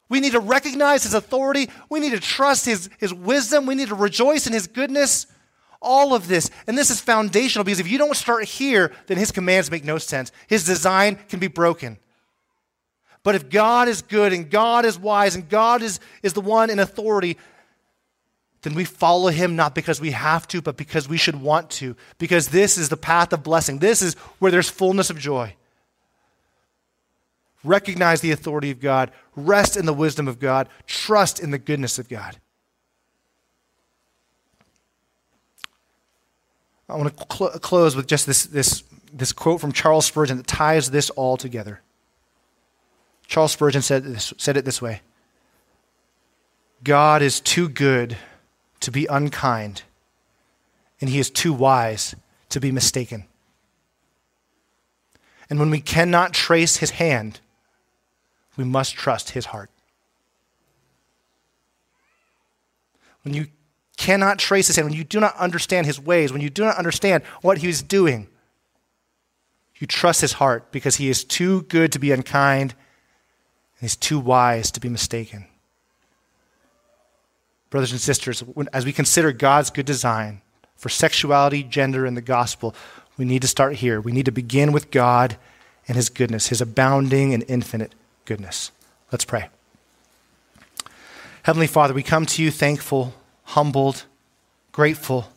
[0.09, 1.71] We need to recognize his authority.
[1.91, 3.67] We need to trust his, his wisdom.
[3.67, 5.27] We need to rejoice in his goodness.
[5.83, 6.51] All of this.
[6.69, 9.99] And this is foundational because if you don't start here, then his commands make no
[9.99, 10.31] sense.
[10.47, 11.99] His design can be broken.
[13.27, 16.70] But if God is good and God is wise and God is, is the one
[16.70, 17.37] in authority,
[18.62, 21.97] then we follow him not because we have to, but because we should want to.
[22.18, 23.81] Because this is the path of blessing.
[23.81, 25.57] This is where there's fullness of joy.
[27.64, 31.99] Recognize the authority of God, rest in the wisdom of God, trust in the goodness
[31.99, 32.37] of God.
[36.89, 40.47] I want to cl- close with just this, this, this quote from Charles Spurgeon that
[40.47, 41.81] ties this all together.
[43.27, 45.03] Charles Spurgeon said, this, said it this way
[46.83, 48.16] God is too good
[48.81, 49.83] to be unkind,
[51.01, 52.14] and he is too wise
[52.51, 53.24] to be mistaken.
[55.49, 57.41] And when we cannot trace his hand,
[58.57, 59.70] we must trust his heart.
[63.22, 63.47] When you
[63.97, 66.77] cannot trace his hand, when you do not understand his ways, when you do not
[66.77, 68.29] understand what he is doing,
[69.79, 72.74] you trust his heart because he is too good to be unkind
[73.81, 75.47] he's too wise to be mistaken.
[77.70, 80.41] Brothers and sisters, as we consider God's good design
[80.77, 82.74] for sexuality, gender, and the gospel,
[83.16, 84.01] we need to start here.
[84.01, 85.37] We need to begin with God
[85.89, 88.70] and his goodness, his abounding and infinite goodness.
[89.11, 89.49] Let's pray.
[91.43, 93.14] Heavenly Father, we come to you thankful,
[93.45, 94.05] humbled,
[94.72, 95.29] grateful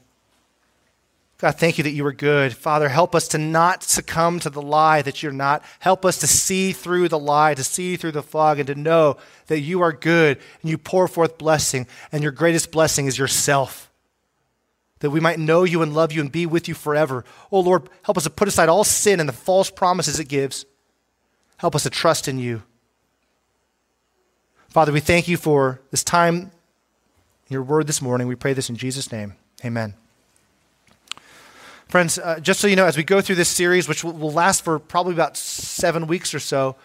[1.40, 2.54] God, thank you that you are good.
[2.54, 5.64] Father, help us to not succumb to the lie that you're not.
[5.80, 9.16] Help us to see through the lie, to see through the fog, and to know
[9.48, 13.90] that you are good and you pour forth blessing, and your greatest blessing is yourself.
[15.00, 17.24] That we might know you and love you and be with you forever.
[17.54, 20.66] Oh Lord, help us to put aside all sin and the false promises it gives.
[21.56, 22.64] Help us to trust in you.
[24.68, 26.52] Father, we thank you for this time
[27.48, 28.28] your word this morning.
[28.28, 29.36] We pray this in Jesus' name.
[29.64, 29.99] Amen.
[31.90, 34.32] Friends, uh, just so you know, as we go through this series, which will, will
[34.32, 36.76] last for probably about seven weeks or so,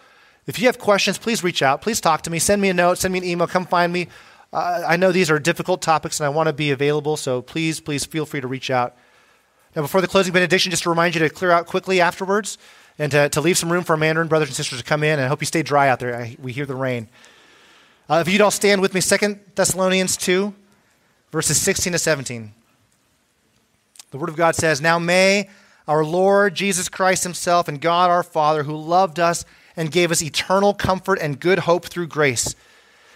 [0.47, 1.83] if you have questions, please reach out.
[1.83, 2.39] Please talk to me.
[2.39, 2.97] Send me a note.
[2.97, 3.45] Send me an email.
[3.45, 4.07] Come find me.
[4.51, 7.79] Uh, I know these are difficult topics and I want to be available, so please,
[7.79, 8.95] please feel free to reach out.
[9.75, 12.57] Now, before the closing benediction, just to remind you to clear out quickly afterwards
[12.97, 15.19] and to, to leave some room for our Mandarin brothers and sisters to come in.
[15.19, 16.15] And I hope you stay dry out there.
[16.15, 17.09] I, we hear the rain.
[18.09, 20.51] Uh, if you'd all stand with me, Second Thessalonians 2,
[21.31, 22.53] verses 16 to 17.
[24.15, 25.49] The Word of God says, Now may
[25.89, 29.43] our Lord Jesus Christ Himself and God our Father, who loved us
[29.75, 32.55] and gave us eternal comfort and good hope through grace,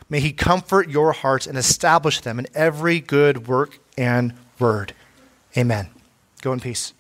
[0.10, 4.94] may He comfort your hearts and establish them in every good work and word.
[5.58, 5.88] Amen.
[6.42, 6.94] Go in peace.